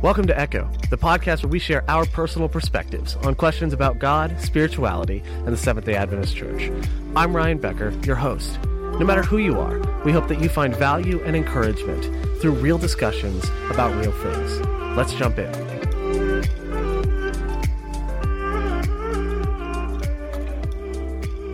Welcome 0.00 0.28
to 0.28 0.38
Echo, 0.38 0.70
the 0.90 0.96
podcast 0.96 1.42
where 1.42 1.50
we 1.50 1.58
share 1.58 1.82
our 1.90 2.06
personal 2.06 2.48
perspectives 2.48 3.16
on 3.24 3.34
questions 3.34 3.72
about 3.72 3.98
God, 3.98 4.40
spirituality, 4.40 5.24
and 5.38 5.48
the 5.48 5.56
Seventh 5.56 5.86
day 5.86 5.96
Adventist 5.96 6.36
Church. 6.36 6.70
I'm 7.16 7.34
Ryan 7.34 7.58
Becker, 7.58 7.90
your 8.04 8.14
host. 8.14 8.60
No 8.62 9.04
matter 9.04 9.24
who 9.24 9.38
you 9.38 9.58
are, 9.58 9.80
we 10.04 10.12
hope 10.12 10.28
that 10.28 10.40
you 10.40 10.48
find 10.48 10.72
value 10.72 11.20
and 11.24 11.34
encouragement 11.34 12.04
through 12.40 12.52
real 12.52 12.78
discussions 12.78 13.50
about 13.70 13.92
real 13.96 14.12
things. 14.12 14.60
Let's 14.96 15.14
jump 15.14 15.36
in. 15.36 15.67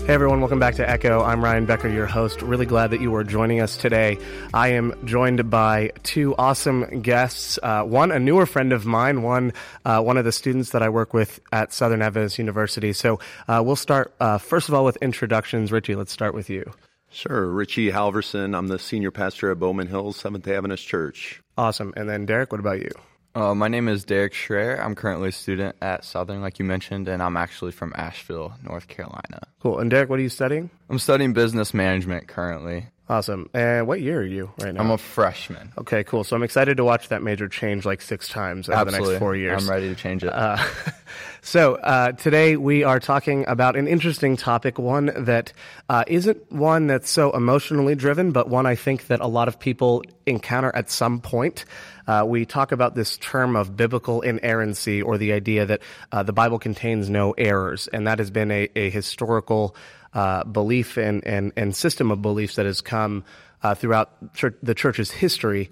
Hey 0.07 0.13
everyone, 0.13 0.41
welcome 0.41 0.59
back 0.59 0.75
to 0.75 0.89
Echo. 0.89 1.23
I'm 1.23 1.43
Ryan 1.43 1.65
Becker, 1.65 1.89
your 1.89 2.05
host. 2.05 2.43
Really 2.43 2.67
glad 2.67 2.91
that 2.91 3.01
you 3.01 3.15
are 3.15 3.25
joining 3.25 3.63
us 3.63 3.79
today. 3.79 4.19
I 4.53 4.73
am 4.73 4.93
joined 5.07 5.49
by 5.49 5.93
two 6.03 6.35
awesome 6.37 7.01
guests. 7.01 7.59
Uh, 7.63 7.85
one, 7.85 8.13
a 8.13 8.19
newer 8.19 8.45
friend 8.45 8.75
of 8.75 8.85
mine, 8.85 9.23
one, 9.23 9.55
uh, 9.87 10.03
one 10.03 10.19
of 10.19 10.27
the 10.27 10.31
students 10.31 10.73
that 10.73 10.83
I 10.83 10.91
work 10.91 11.15
with 11.15 11.41
at 11.53 11.73
Southern 11.73 12.03
Adventist 12.03 12.39
University. 12.39 12.93
So 12.93 13.19
uh, 13.49 13.63
we'll 13.65 13.77
start, 13.77 14.15
uh, 14.21 14.37
first 14.37 14.69
of 14.69 14.75
all, 14.75 14.85
with 14.85 14.99
introductions. 14.99 15.73
Richie, 15.73 15.95
let's 15.95 16.13
start 16.13 16.35
with 16.35 16.51
you. 16.51 16.71
Sure. 17.09 17.47
Richie 17.47 17.91
Halverson. 17.91 18.55
I'm 18.55 18.69
the 18.69 18.79
senior 18.79 19.11
pastor 19.11 19.53
at 19.53 19.59
Bowman 19.59 19.87
Hills 19.87 20.19
Seventh 20.19 20.45
day 20.45 20.55
Adventist 20.55 20.87
Church. 20.87 21.41
Awesome. 21.57 21.95
And 21.97 22.11
then 22.11 22.27
Derek, 22.27 22.53
what 22.53 22.61
about 22.61 22.81
you? 22.81 22.91
Uh, 23.35 23.53
my 23.55 23.67
name 23.67 23.89
is 23.89 24.05
Derek 24.05 24.33
Schreier. 24.33 24.79
I'm 24.79 24.95
currently 24.95 25.31
a 25.31 25.33
student 25.33 25.75
at 25.83 26.05
Southern, 26.05 26.41
like 26.41 26.61
you 26.61 26.65
mentioned, 26.65 27.09
and 27.09 27.21
I'm 27.21 27.37
actually 27.37 27.73
from 27.73 27.93
Asheville, 27.97 28.55
North 28.63 28.87
Carolina. 28.87 29.41
Cool. 29.61 29.81
And 29.81 29.91
Derek, 29.91 30.09
what 30.09 30.21
are 30.21 30.23
you 30.23 30.29
studying? 30.29 30.71
I'm 30.89 31.01
studying 31.01 31.33
business 31.33 31.75
management 31.75 32.29
currently. 32.29 32.87
Awesome. 33.07 33.51
And 33.53 33.87
what 33.87 34.01
year 34.01 34.21
are 34.21 34.25
you 34.25 34.51
right 34.61 34.73
now? 34.73 34.81
I'm 34.81 34.91
a 34.91 34.97
freshman. 34.97 35.73
Okay, 35.77 36.05
cool. 36.05 36.25
So 36.25 36.37
I'm 36.37 36.43
excited 36.43 36.79
to 36.79 36.85
watch 36.85 37.09
that 37.09 37.23
major 37.23 37.49
change 37.49 37.85
like 37.85 38.01
six 38.01 38.29
times 38.29 38.69
over 38.69 38.79
Absolutely. 38.79 39.07
the 39.07 39.13
next 39.13 39.19
four 39.19 39.37
years. 39.37 39.63
I'm 39.63 39.71
ready 39.71 39.89
to 39.89 39.95
change 39.95 40.25
it. 40.25 40.33
Uh, 40.33 40.57
so 41.43 41.75
uh, 41.75 42.13
today 42.13 42.57
we 42.57 42.83
are 42.83 43.01
talking 43.01 43.45
about 43.47 43.77
an 43.77 43.89
interesting 43.89 44.39
topic, 44.39 44.79
one 44.79 45.13
that 45.25 45.53
uh, 45.91 46.05
not 46.09 46.37
one 46.51 46.87
that's 46.87 47.11
so 47.11 47.33
emotionally 47.33 47.95
driven, 47.95 48.33
but 48.33 48.49
one 48.49 48.65
I 48.65 48.75
think 48.75 49.09
that 49.09 49.21
a 49.21 49.27
lot 49.27 49.49
of 49.49 49.61
people 49.61 50.03
encounter 50.25 50.71
at 50.75 50.91
some 50.91 51.21
point. 51.21 51.67
Uh, 52.07 52.25
we 52.27 52.45
talk 52.45 52.73
about 52.73 52.95
this 52.95 53.17
term 53.19 53.57
of 53.57 53.77
biblical 53.77 54.21
inerrancy, 54.21 55.03
or 55.03 55.19
the 55.19 55.33
idea 55.33 55.67
that 55.67 55.81
uh, 56.13 56.23
the 56.23 56.33
Bible 56.33 56.59
contains 56.59 57.09
no 57.09 57.33
errors, 57.33 57.89
and 57.89 58.07
that 58.07 58.19
has 58.19 58.31
been 58.31 58.51
a, 58.51 58.69
a 58.77 58.91
historical 58.91 59.75
uh, 60.13 60.45
belief 60.45 60.97
and, 60.97 61.27
and, 61.27 61.53
and 61.57 61.75
system 61.75 62.11
of 62.11 62.23
beliefs 62.23 62.57
that 62.57 62.67
has 62.67 62.81
come 62.81 63.25
uh, 63.63 63.75
throughout 63.75 64.35
church, 64.35 64.55
the 64.63 64.75
church's 64.75 65.11
history. 65.11 65.71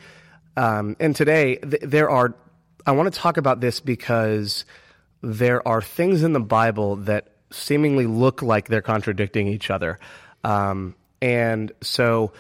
Um, 0.57 0.97
and 0.99 1.15
today, 1.15 1.57
th- 1.57 1.83
there 1.83 2.11
are, 2.11 2.35
I 2.87 2.93
want 2.93 3.13
to 3.13 3.19
talk 3.19 3.37
about 3.37 3.61
this 3.61 3.81
because 3.81 4.65
there 5.23 5.67
are 5.67 5.81
things 5.81 6.23
in 6.23 6.33
the 6.33 6.41
Bible 6.41 6.97
that 6.97 7.29
seemingly 7.51 8.07
look 8.07 8.43
like 8.43 8.69
they're 8.69 8.83
contradicting 8.83 9.47
each 9.47 9.71
other. 9.71 9.99
Um, 10.43 10.95
and 11.21 11.71
so, 11.83 12.33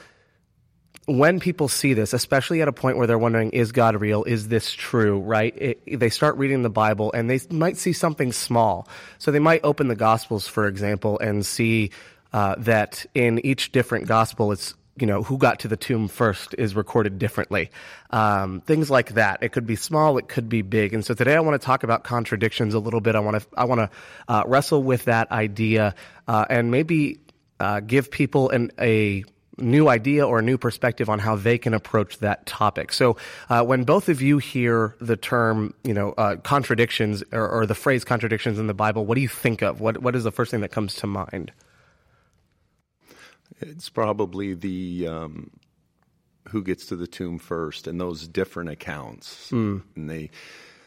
when 1.06 1.40
people 1.40 1.68
see 1.68 1.94
this, 1.94 2.12
especially 2.12 2.62
at 2.62 2.68
a 2.68 2.72
point 2.72 2.96
where 2.96 3.06
they're 3.06 3.18
wondering, 3.18 3.50
is 3.50 3.72
God 3.72 4.00
real? 4.00 4.22
Is 4.24 4.48
this 4.48 4.72
true? 4.72 5.18
Right? 5.18 5.54
It, 5.56 6.00
they 6.00 6.10
start 6.10 6.36
reading 6.36 6.62
the 6.62 6.70
Bible 6.70 7.12
and 7.12 7.28
they 7.28 7.40
might 7.50 7.76
see 7.76 7.92
something 7.92 8.32
small. 8.32 8.88
So 9.18 9.30
they 9.30 9.40
might 9.40 9.60
open 9.64 9.88
the 9.88 9.96
Gospels, 9.96 10.46
for 10.46 10.66
example, 10.66 11.18
and 11.18 11.44
see 11.44 11.90
uh, 12.32 12.54
that 12.58 13.04
in 13.14 13.44
each 13.44 13.72
different 13.72 14.06
Gospel, 14.06 14.52
it's 14.52 14.74
you 14.96 15.06
know 15.06 15.22
who 15.22 15.38
got 15.38 15.60
to 15.60 15.68
the 15.68 15.76
tomb 15.76 16.06
first 16.06 16.54
is 16.58 16.76
recorded 16.76 17.18
differently. 17.18 17.70
Um, 18.10 18.60
things 18.60 18.90
like 18.90 19.14
that. 19.14 19.42
It 19.42 19.52
could 19.52 19.66
be 19.66 19.76
small. 19.76 20.18
It 20.18 20.28
could 20.28 20.48
be 20.48 20.62
big. 20.62 20.92
And 20.92 21.04
so 21.04 21.14
today 21.14 21.34
I 21.34 21.40
want 21.40 21.60
to 21.60 21.64
talk 21.64 21.82
about 21.82 22.04
contradictions 22.04 22.74
a 22.74 22.78
little 22.78 23.00
bit. 23.00 23.16
I 23.16 23.20
want 23.20 23.40
to 23.40 23.48
I 23.56 23.64
want 23.64 23.80
to 23.80 23.90
uh, 24.28 24.44
wrestle 24.46 24.82
with 24.82 25.06
that 25.06 25.30
idea 25.32 25.94
uh, 26.28 26.44
and 26.50 26.70
maybe 26.70 27.20
uh, 27.58 27.80
give 27.80 28.10
people 28.10 28.50
an 28.50 28.70
a 28.78 29.24
new 29.58 29.88
idea 29.88 30.26
or 30.26 30.38
a 30.38 30.42
new 30.42 30.56
perspective 30.56 31.08
on 31.08 31.18
how 31.18 31.36
they 31.36 31.58
can 31.58 31.74
approach 31.74 32.18
that 32.18 32.46
topic. 32.46 32.92
So, 32.92 33.16
uh, 33.50 33.64
when 33.64 33.84
both 33.84 34.08
of 34.08 34.22
you 34.22 34.38
hear 34.38 34.96
the 35.00 35.16
term, 35.16 35.74
you 35.84 35.94
know, 35.94 36.12
uh, 36.12 36.36
contradictions 36.36 37.22
or, 37.32 37.48
or, 37.48 37.66
the 37.66 37.74
phrase 37.74 38.04
contradictions 38.04 38.58
in 38.58 38.66
the 38.66 38.74
Bible, 38.74 39.04
what 39.04 39.16
do 39.16 39.20
you 39.20 39.28
think 39.28 39.62
of? 39.62 39.80
What 39.80 40.02
What 40.02 40.16
is 40.16 40.24
the 40.24 40.32
first 40.32 40.50
thing 40.50 40.60
that 40.60 40.70
comes 40.70 40.94
to 40.96 41.06
mind? 41.06 41.52
It's 43.60 43.88
probably 43.88 44.54
the 44.54 45.06
um, 45.08 45.50
who 46.48 46.62
gets 46.62 46.86
to 46.86 46.96
the 46.96 47.06
tomb 47.06 47.38
first, 47.38 47.86
and 47.86 48.00
those 48.00 48.26
different 48.26 48.70
accounts, 48.70 49.50
mm. 49.50 49.82
and 49.94 50.10
they 50.10 50.30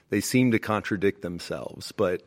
they 0.09 0.21
seem 0.21 0.51
to 0.51 0.59
contradict 0.59 1.21
themselves, 1.21 1.91
but. 1.91 2.23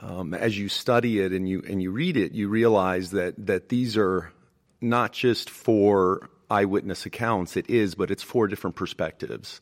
Um, 0.00 0.32
as 0.32 0.56
you 0.56 0.68
study 0.68 1.18
it 1.18 1.32
and 1.32 1.48
you 1.48 1.64
and 1.66 1.82
you 1.82 1.90
read 1.90 2.16
it, 2.16 2.30
you 2.30 2.48
realize 2.48 3.10
that 3.12 3.34
that 3.46 3.68
these 3.68 3.96
are 3.96 4.30
not 4.80 5.12
just 5.12 5.50
for 5.50 6.30
eyewitness 6.50 7.06
accounts, 7.06 7.56
it 7.56 7.68
is, 7.68 7.94
but 7.94 8.10
it's 8.10 8.22
four 8.22 8.48
different 8.48 8.76
perspectives. 8.76 9.60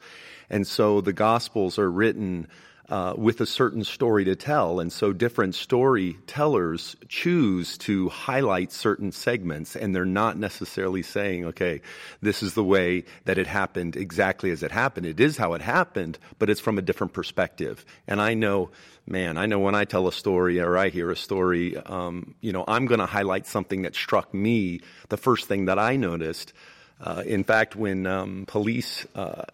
And 0.48 0.66
so 0.66 1.00
the 1.00 1.12
Gospels 1.12 1.78
are 1.78 1.90
written 1.90 2.48
uh, 2.88 3.14
with 3.16 3.40
a 3.40 3.46
certain 3.46 3.84
story 3.84 4.24
to 4.24 4.36
tell. 4.36 4.80
And 4.80 4.92
so 4.92 5.12
different 5.12 5.54
storytellers 5.54 6.96
choose 7.08 7.76
to 7.78 8.08
highlight 8.08 8.72
certain 8.72 9.12
segments, 9.12 9.76
and 9.76 9.94
they're 9.94 10.04
not 10.04 10.38
necessarily 10.38 11.02
saying, 11.02 11.44
okay, 11.46 11.80
this 12.22 12.42
is 12.42 12.54
the 12.54 12.64
way 12.64 13.04
that 13.24 13.38
it 13.38 13.46
happened 13.46 13.96
exactly 13.96 14.50
as 14.50 14.62
it 14.62 14.70
happened. 14.70 15.06
It 15.06 15.20
is 15.20 15.36
how 15.36 15.54
it 15.54 15.62
happened, 15.62 16.18
but 16.38 16.50
it's 16.50 16.60
from 16.60 16.78
a 16.78 16.82
different 16.82 17.12
perspective. 17.12 17.84
And 18.06 18.20
I 18.20 18.34
know 18.34 18.70
man, 19.08 19.38
I 19.38 19.46
know 19.46 19.60
when 19.60 19.74
I 19.74 19.84
tell 19.84 20.08
a 20.08 20.12
story 20.12 20.60
or 20.60 20.76
I 20.76 20.88
hear 20.88 21.10
a 21.10 21.16
story, 21.16 21.76
um, 21.76 22.34
you 22.40 22.52
know, 22.52 22.64
I'm 22.66 22.86
going 22.86 22.98
to 22.98 23.06
highlight 23.06 23.46
something 23.46 23.82
that 23.82 23.94
struck 23.94 24.34
me, 24.34 24.80
the 25.08 25.16
first 25.16 25.46
thing 25.46 25.66
that 25.66 25.78
I 25.78 25.96
noticed. 25.96 26.52
Uh, 27.00 27.22
in 27.26 27.44
fact, 27.44 27.76
when 27.76 28.06
um, 28.06 28.44
police 28.46 29.06
uh, 29.14 29.44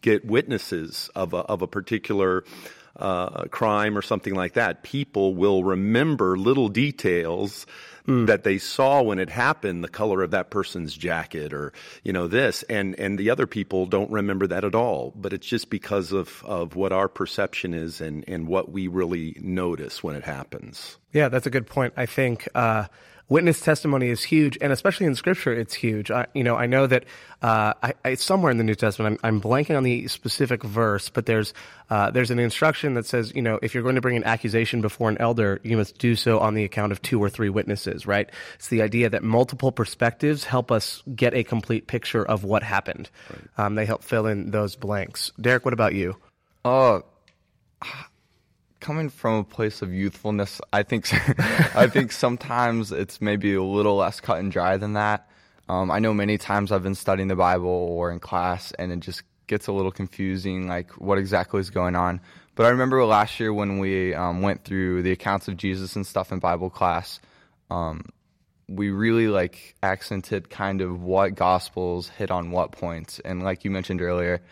get 0.00 0.24
witnesses 0.24 1.10
of 1.14 1.34
a, 1.34 1.38
of 1.38 1.62
a 1.62 1.66
particular 1.66 2.44
uh, 2.96 3.44
crime 3.48 3.98
or 3.98 4.02
something 4.02 4.34
like 4.34 4.54
that, 4.54 4.82
people 4.82 5.34
will 5.34 5.62
remember 5.62 6.38
little 6.38 6.68
details 6.68 7.66
mm. 8.06 8.26
that 8.26 8.44
they 8.44 8.56
saw 8.56 9.02
when 9.02 9.18
it 9.18 9.28
happened, 9.28 9.84
the 9.84 9.88
color 9.88 10.22
of 10.22 10.30
that 10.30 10.48
person's 10.48 10.96
jacket 10.96 11.52
or, 11.52 11.74
you 12.02 12.12
know, 12.14 12.26
this. 12.26 12.62
And, 12.64 12.98
and 12.98 13.18
the 13.18 13.28
other 13.28 13.46
people 13.46 13.84
don't 13.84 14.10
remember 14.10 14.46
that 14.46 14.64
at 14.64 14.74
all. 14.74 15.12
But 15.14 15.34
it's 15.34 15.46
just 15.46 15.68
because 15.68 16.12
of, 16.12 16.42
of 16.46 16.74
what 16.74 16.92
our 16.92 17.08
perception 17.08 17.74
is 17.74 18.00
and, 18.00 18.24
and 18.26 18.48
what 18.48 18.72
we 18.72 18.88
really 18.88 19.36
notice 19.40 20.02
when 20.02 20.16
it 20.16 20.24
happens. 20.24 20.96
Yeah, 21.12 21.28
that's 21.28 21.46
a 21.46 21.50
good 21.50 21.66
point. 21.66 21.92
I 21.98 22.06
think, 22.06 22.48
uh, 22.54 22.86
witness 23.28 23.60
testimony 23.60 24.08
is 24.08 24.22
huge, 24.22 24.56
and 24.60 24.72
especially 24.72 25.06
in 25.06 25.14
Scripture, 25.14 25.52
it's 25.52 25.74
huge. 25.74 26.10
I, 26.10 26.26
you 26.34 26.44
know, 26.44 26.56
I 26.56 26.66
know 26.66 26.86
that 26.86 27.04
uh, 27.42 27.74
I, 27.82 27.94
I, 28.04 28.14
somewhere 28.14 28.50
in 28.50 28.58
the 28.58 28.64
New 28.64 28.74
Testament, 28.74 29.20
I'm, 29.22 29.36
I'm, 29.36 29.40
blanking 29.40 29.76
on 29.76 29.82
the 29.82 30.08
specific 30.08 30.62
verse, 30.62 31.08
but 31.08 31.26
there's 31.26 31.52
uh, 31.90 32.10
there's 32.10 32.30
an 32.30 32.38
instruction 32.38 32.94
that 32.94 33.06
says, 33.06 33.32
you 33.34 33.42
know, 33.42 33.58
if 33.62 33.74
you're 33.74 33.82
going 33.82 33.96
to 33.96 34.00
bring 34.00 34.16
an 34.16 34.24
accusation 34.24 34.80
before 34.80 35.08
an 35.08 35.18
elder, 35.18 35.60
you 35.62 35.76
must 35.76 35.98
do 35.98 36.16
so 36.16 36.38
on 36.38 36.54
the 36.54 36.64
account 36.64 36.92
of 36.92 37.02
two 37.02 37.22
or 37.22 37.28
three 37.28 37.48
witnesses. 37.48 38.06
Right? 38.06 38.30
It's 38.54 38.68
the 38.68 38.82
idea 38.82 39.10
that 39.10 39.22
multiple 39.22 39.72
perspectives 39.72 40.44
help 40.44 40.70
us 40.70 41.02
get 41.14 41.34
a 41.34 41.44
complete 41.44 41.86
picture 41.86 42.24
of 42.24 42.44
what 42.44 42.62
happened. 42.62 43.10
Right. 43.30 43.66
Um, 43.66 43.74
they 43.74 43.86
help 43.86 44.02
fill 44.02 44.26
in 44.26 44.50
those 44.50 44.76
blanks. 44.76 45.32
Derek, 45.40 45.64
what 45.64 45.74
about 45.74 45.94
you? 45.94 46.16
Oh. 46.64 47.02
Uh, 47.82 47.86
coming 48.86 49.08
from 49.08 49.34
a 49.34 49.42
place 49.42 49.82
of 49.82 49.92
youthfulness, 49.92 50.60
I 50.72 50.84
think 50.84 51.12
I 51.74 51.88
think 51.88 52.12
sometimes 52.12 52.92
it's 52.92 53.20
maybe 53.20 53.52
a 53.54 53.62
little 53.62 53.96
less 53.96 54.20
cut 54.20 54.38
and 54.38 54.52
dry 54.52 54.76
than 54.76 54.92
that. 54.92 55.28
Um, 55.68 55.90
I 55.90 55.98
know 55.98 56.14
many 56.14 56.38
times 56.38 56.70
I've 56.70 56.84
been 56.84 56.94
studying 56.94 57.26
the 57.26 57.34
Bible 57.34 57.66
or 57.66 58.12
in 58.12 58.20
class, 58.20 58.70
and 58.78 58.92
it 58.92 59.00
just 59.00 59.24
gets 59.48 59.66
a 59.66 59.72
little 59.72 59.90
confusing, 59.90 60.68
like 60.68 60.92
what 61.00 61.18
exactly 61.18 61.58
is 61.58 61.70
going 61.70 61.96
on. 61.96 62.20
But 62.54 62.66
I 62.66 62.68
remember 62.68 63.04
last 63.04 63.40
year 63.40 63.52
when 63.52 63.80
we 63.80 64.14
um, 64.14 64.40
went 64.40 64.62
through 64.62 65.02
the 65.02 65.10
accounts 65.10 65.48
of 65.48 65.56
Jesus 65.56 65.96
and 65.96 66.06
stuff 66.06 66.30
in 66.30 66.38
Bible 66.38 66.70
class, 66.70 67.18
um, 67.72 68.04
we 68.68 68.90
really 68.90 69.26
like 69.26 69.74
accented 69.82 70.48
kind 70.48 70.80
of 70.80 71.02
what 71.02 71.34
gospels 71.34 72.08
hit 72.08 72.30
on 72.30 72.52
what 72.52 72.70
points, 72.70 73.18
and 73.24 73.42
like 73.42 73.64
you 73.64 73.72
mentioned 73.72 74.00
earlier, 74.00 74.42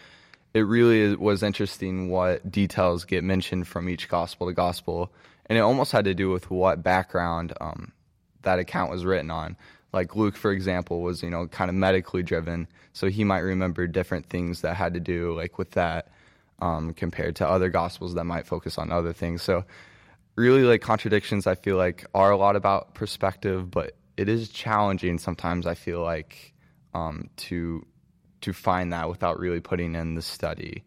it 0.54 0.60
really 0.60 1.16
was 1.16 1.42
interesting 1.42 2.08
what 2.08 2.50
details 2.50 3.04
get 3.04 3.24
mentioned 3.24 3.66
from 3.66 3.88
each 3.88 4.08
gospel 4.08 4.46
to 4.46 4.52
gospel, 4.52 5.12
and 5.46 5.58
it 5.58 5.62
almost 5.62 5.90
had 5.90 6.04
to 6.04 6.14
do 6.14 6.30
with 6.30 6.48
what 6.48 6.82
background 6.82 7.52
um, 7.60 7.92
that 8.42 8.60
account 8.60 8.90
was 8.90 9.04
written 9.04 9.30
on. 9.32 9.56
Like 9.92 10.14
Luke, 10.14 10.36
for 10.36 10.52
example, 10.52 11.02
was 11.02 11.22
you 11.22 11.30
know 11.30 11.48
kind 11.48 11.68
of 11.68 11.74
medically 11.74 12.22
driven, 12.22 12.68
so 12.92 13.08
he 13.08 13.24
might 13.24 13.40
remember 13.40 13.88
different 13.88 14.26
things 14.26 14.60
that 14.60 14.76
had 14.76 14.94
to 14.94 15.00
do 15.00 15.36
like 15.36 15.58
with 15.58 15.72
that 15.72 16.08
um, 16.60 16.94
compared 16.94 17.36
to 17.36 17.48
other 17.48 17.68
gospels 17.68 18.14
that 18.14 18.24
might 18.24 18.46
focus 18.46 18.78
on 18.78 18.92
other 18.92 19.12
things. 19.12 19.42
So 19.42 19.64
really, 20.36 20.62
like 20.62 20.82
contradictions, 20.82 21.48
I 21.48 21.56
feel 21.56 21.76
like 21.76 22.06
are 22.14 22.30
a 22.30 22.36
lot 22.36 22.54
about 22.54 22.94
perspective, 22.94 23.72
but 23.72 23.96
it 24.16 24.28
is 24.28 24.48
challenging 24.50 25.18
sometimes. 25.18 25.66
I 25.66 25.74
feel 25.74 26.00
like 26.00 26.54
um, 26.94 27.28
to 27.36 27.84
to 28.44 28.52
find 28.52 28.92
that 28.92 29.08
without 29.08 29.38
really 29.38 29.60
putting 29.60 29.94
in 29.94 30.14
the 30.14 30.22
study. 30.22 30.84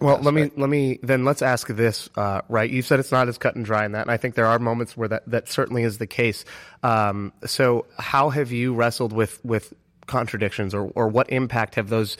Well, 0.00 0.18
let 0.22 0.32
me 0.32 0.50
let 0.56 0.70
me 0.70 1.00
then 1.02 1.24
let's 1.24 1.42
ask 1.42 1.66
this. 1.66 2.08
Uh, 2.14 2.42
right, 2.48 2.70
you 2.70 2.82
said 2.82 3.00
it's 3.00 3.10
not 3.10 3.26
as 3.28 3.36
cut 3.36 3.56
and 3.56 3.64
dry 3.64 3.84
in 3.84 3.92
that, 3.92 4.02
and 4.02 4.10
I 4.12 4.16
think 4.16 4.36
there 4.36 4.46
are 4.46 4.58
moments 4.60 4.96
where 4.96 5.08
that 5.08 5.28
that 5.28 5.48
certainly 5.48 5.82
is 5.82 5.98
the 5.98 6.06
case. 6.06 6.44
Um, 6.84 7.32
so, 7.44 7.84
how 7.98 8.30
have 8.30 8.52
you 8.52 8.74
wrestled 8.74 9.12
with 9.12 9.44
with 9.44 9.74
contradictions, 10.06 10.72
or 10.72 10.92
or 10.94 11.08
what 11.08 11.30
impact 11.30 11.74
have 11.74 11.88
those 11.88 12.16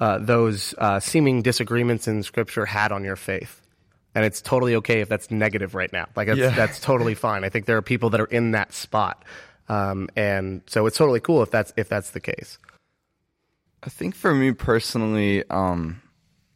uh, 0.00 0.18
those 0.18 0.74
uh, 0.78 1.00
seeming 1.00 1.42
disagreements 1.42 2.08
in 2.08 2.22
Scripture 2.22 2.64
had 2.64 2.92
on 2.92 3.04
your 3.04 3.16
faith? 3.16 3.60
And 4.14 4.24
it's 4.24 4.40
totally 4.40 4.74
okay 4.76 5.00
if 5.02 5.08
that's 5.10 5.30
negative 5.30 5.74
right 5.74 5.92
now. 5.92 6.06
Like 6.16 6.28
that's, 6.28 6.38
Yeah. 6.38 6.50
that's 6.50 6.80
totally 6.80 7.14
fine. 7.14 7.44
I 7.44 7.50
think 7.50 7.66
there 7.66 7.76
are 7.76 7.82
people 7.82 8.08
that 8.10 8.20
are 8.22 8.24
in 8.24 8.52
that 8.52 8.72
spot, 8.72 9.22
um, 9.68 10.08
and 10.16 10.62
so 10.66 10.86
it's 10.86 10.96
totally 10.96 11.20
cool 11.20 11.42
if 11.42 11.50
that's 11.50 11.74
if 11.76 11.90
that's 11.90 12.12
the 12.12 12.20
case. 12.20 12.56
I 13.82 13.90
think 13.90 14.14
for 14.14 14.34
me 14.34 14.52
personally, 14.52 15.48
um, 15.50 16.02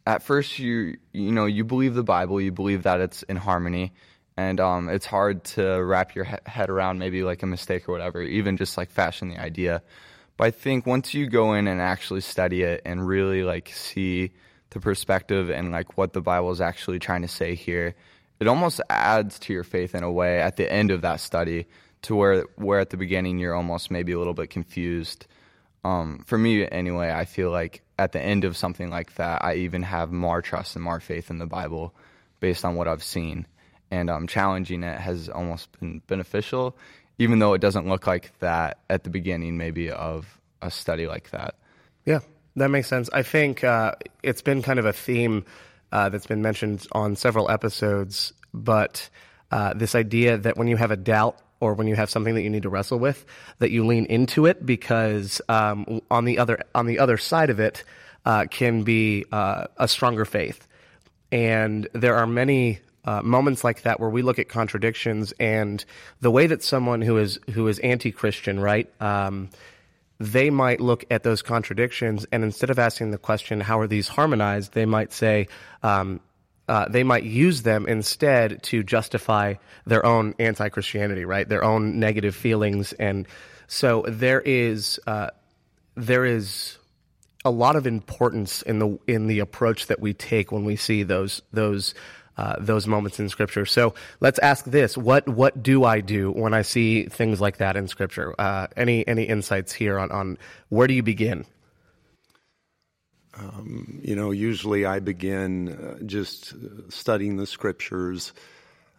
at 0.05 0.23
first 0.23 0.59
you 0.59 0.97
you 1.13 1.31
know 1.31 1.45
you 1.45 1.63
believe 1.63 1.95
the 1.95 2.03
Bible, 2.03 2.41
you 2.41 2.51
believe 2.51 2.83
that 2.83 2.99
it's 2.99 3.23
in 3.23 3.37
harmony, 3.37 3.93
and 4.35 4.59
um, 4.59 4.89
it's 4.89 5.05
hard 5.05 5.43
to 5.45 5.81
wrap 5.81 6.15
your 6.15 6.25
he- 6.25 6.35
head 6.45 6.69
around 6.69 6.99
maybe 6.99 7.23
like 7.23 7.41
a 7.43 7.47
mistake 7.47 7.87
or 7.87 7.93
whatever, 7.93 8.21
even 8.21 8.57
just 8.57 8.77
like 8.77 8.89
fashion 8.89 9.29
the 9.29 9.39
idea. 9.39 9.81
But 10.35 10.45
I 10.45 10.51
think 10.51 10.85
once 10.85 11.13
you 11.13 11.27
go 11.27 11.53
in 11.53 11.67
and 11.67 11.79
actually 11.79 12.21
study 12.21 12.63
it 12.63 12.81
and 12.85 13.07
really 13.07 13.43
like 13.43 13.69
see 13.69 14.31
the 14.71 14.79
perspective 14.79 15.49
and 15.49 15.71
like 15.71 15.97
what 15.97 16.13
the 16.13 16.21
Bible 16.21 16.51
is 16.51 16.59
actually 16.59 16.99
trying 16.99 17.21
to 17.21 17.27
say 17.27 17.55
here, 17.55 17.95
it 18.39 18.47
almost 18.47 18.81
adds 18.89 19.39
to 19.39 19.53
your 19.53 19.63
faith 19.63 19.95
in 19.95 20.03
a 20.03 20.11
way 20.11 20.41
at 20.41 20.57
the 20.57 20.69
end 20.69 20.91
of 20.91 21.01
that 21.01 21.21
study 21.21 21.67
to 22.01 22.15
where 22.15 22.43
where 22.57 22.81
at 22.81 22.89
the 22.89 22.97
beginning 22.97 23.39
you're 23.39 23.55
almost 23.55 23.91
maybe 23.91 24.11
a 24.11 24.17
little 24.17 24.33
bit 24.33 24.49
confused 24.49 25.25
um, 25.83 26.23
for 26.25 26.37
me 26.37 26.67
anyway, 26.69 27.11
I 27.11 27.25
feel 27.25 27.51
like 27.51 27.81
at 27.99 28.11
the 28.11 28.21
end 28.21 28.43
of 28.43 28.55
something 28.57 28.89
like 28.89 29.15
that, 29.15 29.43
I 29.43 29.55
even 29.55 29.83
have 29.83 30.11
more 30.11 30.41
trust 30.41 30.75
and 30.75 30.83
more 30.83 30.99
faith 30.99 31.29
in 31.29 31.37
the 31.37 31.45
Bible 31.45 31.93
based 32.39 32.65
on 32.65 32.75
what 32.75 32.87
I've 32.87 33.03
seen. 33.03 33.45
And 33.91 34.09
um, 34.09 34.27
challenging 34.27 34.83
it 34.83 34.99
has 34.99 35.29
almost 35.29 35.77
been 35.79 36.01
beneficial, 36.07 36.75
even 37.19 37.39
though 37.39 37.53
it 37.53 37.61
doesn't 37.61 37.87
look 37.87 38.07
like 38.07 38.37
that 38.39 38.79
at 38.89 39.03
the 39.03 39.09
beginning, 39.09 39.57
maybe, 39.57 39.91
of 39.91 40.39
a 40.61 40.71
study 40.71 41.05
like 41.05 41.29
that. 41.31 41.55
Yeah, 42.05 42.19
that 42.55 42.69
makes 42.69 42.87
sense. 42.87 43.09
I 43.13 43.23
think 43.23 43.63
uh, 43.63 43.93
it's 44.23 44.41
been 44.41 44.61
kind 44.61 44.79
of 44.79 44.85
a 44.85 44.93
theme 44.93 45.45
uh, 45.91 46.09
that's 46.09 46.25
been 46.25 46.41
mentioned 46.41 46.87
on 46.91 47.15
several 47.15 47.51
episodes, 47.51 48.33
but 48.53 49.09
uh, 49.51 49.73
this 49.75 49.93
idea 49.93 50.37
that 50.39 50.57
when 50.57 50.67
you 50.67 50.77
have 50.77 50.89
a 50.89 50.97
doubt 50.97 51.37
or 51.63 51.73
when 51.73 51.87
you 51.87 51.95
have 51.95 52.09
something 52.09 52.35
that 52.35 52.41
you 52.41 52.49
need 52.49 52.63
to 52.63 52.69
wrestle 52.69 52.99
with, 52.99 53.25
that 53.59 53.71
you 53.71 53.85
lean 53.85 54.05
into 54.05 54.45
it 54.45 54.65
because 54.65 55.41
um, 55.47 56.01
on 56.11 56.25
the 56.25 56.37
other 56.37 56.63
on 56.75 56.85
the 56.85 56.99
other 56.99 57.17
side 57.17 57.49
of 57.49 57.59
it 57.59 57.83
uh, 58.25 58.45
can 58.49 58.83
be 58.83 59.25
uh, 59.31 59.65
a 59.77 59.87
stronger 59.87 60.25
faith. 60.25 60.67
And 61.31 61.87
there 61.93 62.15
are 62.15 62.27
many 62.27 62.79
uh, 63.05 63.21
moments 63.21 63.63
like 63.63 63.83
that 63.83 63.99
where 63.99 64.09
we 64.09 64.21
look 64.21 64.39
at 64.39 64.49
contradictions 64.49 65.33
and 65.39 65.83
the 66.21 66.31
way 66.31 66.47
that 66.47 66.63
someone 66.63 67.01
who 67.01 67.17
is 67.17 67.39
who 67.53 67.67
is 67.67 67.79
anti-Christian, 67.79 68.59
right? 68.59 68.89
Um, 69.01 69.49
they 70.19 70.49
might 70.49 70.79
look 70.79 71.05
at 71.09 71.23
those 71.23 71.41
contradictions 71.41 72.25
and 72.31 72.43
instead 72.43 72.69
of 72.69 72.79
asking 72.79 73.11
the 73.11 73.17
question, 73.17 73.59
how 73.59 73.79
are 73.79 73.87
these 73.87 74.07
harmonized, 74.07 74.73
they 74.73 74.85
might 74.85 75.11
say, 75.11 75.47
um, 75.81 76.19
uh, 76.73 76.87
they 76.89 77.03
might 77.03 77.23
use 77.23 77.61
them 77.61 77.85
instead 77.85 78.63
to 78.63 78.81
justify 78.81 79.53
their 79.85 80.03
own 80.03 80.33
anti 80.39 80.69
Christianity, 80.69 81.23
right? 81.23 81.47
Their 81.47 81.63
own 81.63 81.99
negative 81.99 82.35
feelings. 82.35 82.93
And 82.93 83.27
so 83.67 84.03
there 84.07 84.41
is, 84.41 84.99
uh, 85.05 85.27
there 85.93 86.25
is 86.25 86.79
a 87.45 87.51
lot 87.51 87.75
of 87.75 87.85
importance 87.85 88.63
in 88.63 88.79
the 88.79 88.97
in 89.05 89.27
the 89.27 89.37
approach 89.37 89.85
that 89.85 89.99
we 89.99 90.15
take 90.15 90.51
when 90.51 90.65
we 90.65 90.75
see 90.75 91.03
those 91.03 91.43
those 91.51 91.93
uh, 92.37 92.55
those 92.57 92.87
moments 92.87 93.19
in 93.19 93.29
Scripture. 93.29 93.67
So 93.67 93.93
let's 94.19 94.39
ask 94.39 94.65
this: 94.65 94.97
what 94.97 95.29
what 95.29 95.61
do 95.61 95.83
I 95.83 96.01
do 96.01 96.31
when 96.31 96.55
I 96.55 96.63
see 96.63 97.03
things 97.05 97.39
like 97.39 97.57
that 97.57 97.75
in 97.75 97.87
Scripture? 97.87 98.33
Uh, 98.39 98.65
any 98.75 99.07
any 99.07 99.25
insights 99.25 99.73
here 99.73 99.99
on 99.99 100.09
on 100.09 100.39
where 100.69 100.87
do 100.87 100.95
you 100.95 101.03
begin? 101.03 101.45
You 104.03 104.15
know, 104.15 104.31
usually 104.31 104.85
I 104.85 104.99
begin 104.99 105.69
uh, 105.69 106.03
just 106.05 106.53
uh, 106.53 106.89
studying 106.89 107.37
the 107.37 107.47
scriptures, 107.47 108.31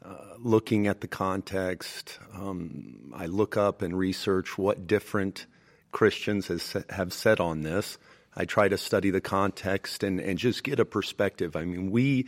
uh, 0.05 0.17
looking 0.41 0.89
at 0.89 1.01
the 1.01 1.07
context. 1.07 2.19
Um, 2.35 3.13
I 3.15 3.27
look 3.27 3.57
up 3.57 3.83
and 3.83 3.97
research 3.97 4.59
what 4.59 4.89
different 4.89 5.47
Christians 5.93 6.49
has, 6.49 6.77
have 6.91 7.13
said 7.13 7.39
on 7.39 7.63
this. 7.63 7.97
I 8.35 8.45
try 8.45 8.67
to 8.67 8.77
study 8.77 9.11
the 9.11 9.21
context 9.21 10.03
and, 10.03 10.19
and 10.19 10.37
just 10.37 10.65
get 10.65 10.81
a 10.81 10.85
perspective. 10.85 11.55
I 11.55 11.65
mean, 11.65 11.93
we, 11.93 12.27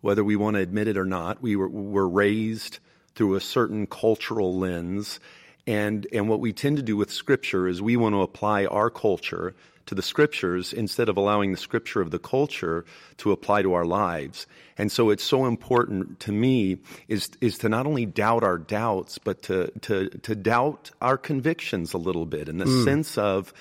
whether 0.00 0.24
we 0.24 0.36
want 0.36 0.54
to 0.56 0.62
admit 0.62 0.88
it 0.88 0.96
or 0.96 1.04
not, 1.04 1.42
we 1.42 1.54
were, 1.54 1.68
were 1.68 2.08
raised 2.08 2.78
through 3.14 3.34
a 3.34 3.40
certain 3.42 3.86
cultural 3.86 4.58
lens. 4.58 5.20
And, 5.66 6.06
and 6.14 6.30
what 6.30 6.40
we 6.40 6.54
tend 6.54 6.78
to 6.78 6.82
do 6.82 6.96
with 6.96 7.10
Scripture 7.12 7.68
is 7.68 7.82
we 7.82 7.98
want 7.98 8.14
to 8.14 8.22
apply 8.22 8.64
our 8.64 8.88
culture 8.88 9.54
to 9.86 9.94
the 9.94 10.02
Scriptures 10.02 10.72
instead 10.72 11.08
of 11.08 11.16
allowing 11.16 11.52
the 11.52 11.58
Scripture 11.58 12.00
of 12.00 12.10
the 12.10 12.18
culture 12.18 12.84
to 13.18 13.32
apply 13.32 13.62
to 13.62 13.72
our 13.74 13.84
lives. 13.84 14.46
And 14.76 14.90
so 14.90 15.10
it's 15.10 15.24
so 15.24 15.46
important 15.46 16.20
to 16.20 16.32
me 16.32 16.78
is, 17.08 17.30
is 17.40 17.58
to 17.58 17.68
not 17.68 17.86
only 17.86 18.04
doubt 18.04 18.44
our 18.44 18.58
doubts, 18.58 19.18
but 19.18 19.42
to, 19.44 19.70
to, 19.82 20.08
to 20.10 20.34
doubt 20.34 20.90
our 21.00 21.16
convictions 21.16 21.94
a 21.94 21.98
little 21.98 22.26
bit 22.26 22.48
in 22.48 22.58
the 22.58 22.66
sense 22.84 23.16
of, 23.16 23.54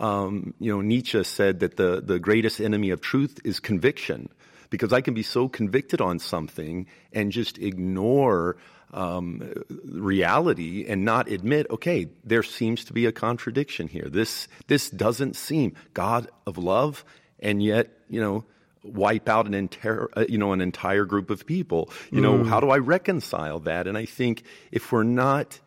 um, 0.00 0.54
you 0.58 0.74
know, 0.74 0.80
Nietzsche 0.80 1.22
said 1.24 1.60
that 1.60 1.76
the, 1.76 2.02
the 2.04 2.18
greatest 2.18 2.60
enemy 2.60 2.90
of 2.90 3.00
truth 3.00 3.38
is 3.44 3.60
conviction 3.60 4.28
because 4.70 4.92
I 4.92 5.00
can 5.00 5.14
be 5.14 5.22
so 5.22 5.48
convicted 5.48 6.00
on 6.00 6.18
something 6.18 6.86
and 7.12 7.32
just 7.32 7.58
ignore 7.58 8.56
um, 8.96 9.52
reality 9.84 10.86
and 10.88 11.04
not 11.04 11.28
admit, 11.28 11.66
okay, 11.70 12.08
there 12.24 12.42
seems 12.42 12.86
to 12.86 12.92
be 12.92 13.06
a 13.06 13.12
contradiction 13.12 13.88
here. 13.88 14.08
This 14.08 14.48
this 14.66 14.90
doesn't 14.90 15.36
seem 15.36 15.74
God 15.94 16.28
of 16.46 16.58
love, 16.58 17.04
and 17.38 17.62
yet 17.62 17.90
you 18.08 18.20
know 18.20 18.44
wipe 18.82 19.28
out 19.28 19.46
an 19.46 19.54
entire 19.54 20.08
uh, 20.16 20.24
you 20.28 20.38
know 20.38 20.52
an 20.52 20.62
entire 20.62 21.04
group 21.04 21.30
of 21.30 21.46
people. 21.46 21.90
You 22.10 22.22
know 22.22 22.44
how 22.44 22.60
do 22.60 22.70
I 22.70 22.78
reconcile 22.78 23.60
that? 23.60 23.86
And 23.86 23.98
I 23.98 24.06
think 24.06 24.44
if 24.72 24.90
we're 24.90 25.02
not 25.02 25.60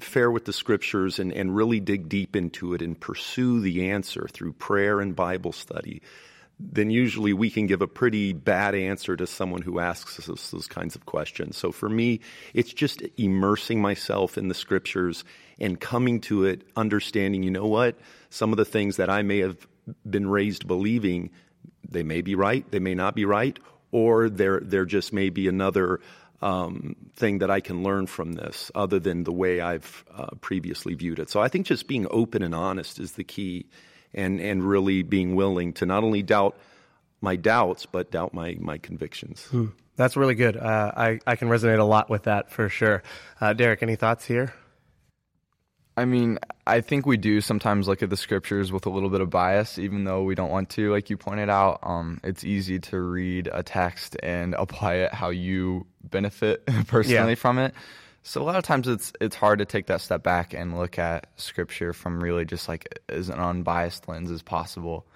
fair 0.00 0.30
with 0.30 0.44
the 0.44 0.52
scriptures 0.52 1.18
and, 1.18 1.32
and 1.32 1.54
really 1.54 1.80
dig 1.80 2.08
deep 2.08 2.36
into 2.36 2.74
it 2.74 2.82
and 2.82 2.98
pursue 2.98 3.60
the 3.60 3.90
answer 3.90 4.28
through 4.30 4.52
prayer 4.52 5.00
and 5.00 5.16
Bible 5.16 5.52
study, 5.52 6.02
then 6.70 6.90
usually 6.90 7.32
we 7.32 7.50
can 7.50 7.66
give 7.66 7.82
a 7.82 7.88
pretty 7.88 8.32
bad 8.32 8.74
answer 8.74 9.16
to 9.16 9.26
someone 9.26 9.62
who 9.62 9.80
asks 9.80 10.28
us 10.28 10.50
those 10.50 10.66
kinds 10.66 10.94
of 10.94 11.06
questions. 11.06 11.56
So 11.56 11.72
for 11.72 11.88
me, 11.88 12.20
it's 12.54 12.72
just 12.72 13.02
immersing 13.16 13.80
myself 13.80 14.38
in 14.38 14.48
the 14.48 14.54
scriptures 14.54 15.24
and 15.58 15.80
coming 15.80 16.20
to 16.22 16.44
it, 16.44 16.62
understanding, 16.76 17.42
you 17.42 17.50
know 17.50 17.66
what, 17.66 17.96
some 18.30 18.52
of 18.52 18.56
the 18.56 18.64
things 18.64 18.96
that 18.96 19.10
I 19.10 19.22
may 19.22 19.38
have 19.38 19.66
been 20.08 20.28
raised 20.28 20.66
believing, 20.66 21.30
they 21.88 22.02
may 22.02 22.22
be 22.22 22.34
right, 22.34 22.70
they 22.70 22.78
may 22.78 22.94
not 22.94 23.14
be 23.14 23.24
right, 23.24 23.58
or 23.90 24.30
there 24.30 24.60
there 24.60 24.86
just 24.86 25.12
may 25.12 25.30
be 25.30 25.48
another 25.48 26.00
um, 26.40 26.96
thing 27.14 27.38
that 27.38 27.50
I 27.50 27.60
can 27.60 27.82
learn 27.82 28.06
from 28.06 28.32
this 28.32 28.70
other 28.74 28.98
than 28.98 29.24
the 29.24 29.32
way 29.32 29.60
I've 29.60 30.04
uh, 30.14 30.34
previously 30.40 30.94
viewed 30.94 31.18
it. 31.18 31.30
So 31.30 31.40
I 31.40 31.48
think 31.48 31.66
just 31.66 31.86
being 31.86 32.06
open 32.10 32.42
and 32.42 32.54
honest 32.54 32.98
is 32.98 33.12
the 33.12 33.24
key, 33.24 33.66
and 34.14 34.40
and 34.40 34.62
really 34.68 35.02
being 35.02 35.34
willing 35.34 35.72
to 35.74 35.86
not 35.86 36.04
only 36.04 36.22
doubt 36.22 36.56
my 37.20 37.36
doubts 37.36 37.86
but 37.86 38.10
doubt 38.10 38.34
my 38.34 38.56
my 38.60 38.78
convictions. 38.78 39.48
That's 39.96 40.16
really 40.16 40.34
good. 40.34 40.56
Uh, 40.56 40.92
I 40.96 41.20
I 41.26 41.36
can 41.36 41.48
resonate 41.48 41.78
a 41.78 41.84
lot 41.84 42.08
with 42.10 42.24
that 42.24 42.50
for 42.50 42.68
sure. 42.68 43.02
Uh, 43.40 43.52
Derek, 43.52 43.82
any 43.82 43.96
thoughts 43.96 44.24
here? 44.24 44.54
I 45.94 46.06
mean, 46.06 46.38
I 46.66 46.80
think 46.80 47.04
we 47.04 47.18
do 47.18 47.42
sometimes 47.42 47.86
look 47.86 48.02
at 48.02 48.08
the 48.08 48.16
scriptures 48.16 48.72
with 48.72 48.86
a 48.86 48.90
little 48.90 49.10
bit 49.10 49.20
of 49.20 49.28
bias, 49.28 49.78
even 49.78 50.04
though 50.04 50.22
we 50.22 50.34
don't 50.34 50.50
want 50.50 50.70
to. 50.70 50.90
Like 50.90 51.10
you 51.10 51.18
pointed 51.18 51.50
out, 51.50 51.80
um, 51.82 52.18
it's 52.24 52.44
easy 52.44 52.78
to 52.78 52.98
read 52.98 53.50
a 53.52 53.62
text 53.62 54.16
and 54.22 54.54
apply 54.58 54.94
it 54.94 55.12
how 55.12 55.28
you 55.28 55.86
benefit 56.02 56.64
personally 56.86 57.32
Yeah. 57.32 57.34
from 57.34 57.58
it. 57.58 57.74
So 58.22 58.40
a 58.40 58.44
lot 58.44 58.56
of 58.56 58.62
times 58.64 58.86
it's 58.86 59.12
it's 59.20 59.34
hard 59.34 59.58
to 59.58 59.64
take 59.64 59.86
that 59.86 60.00
step 60.00 60.22
back 60.22 60.54
and 60.54 60.78
look 60.78 60.98
at 60.98 61.26
scripture 61.36 61.92
from 61.92 62.22
really 62.22 62.44
just 62.44 62.68
like 62.68 63.00
as 63.08 63.28
an 63.28 63.40
unbiased 63.40 64.08
lens 64.08 64.30
as 64.30 64.42
possible. 64.42 65.06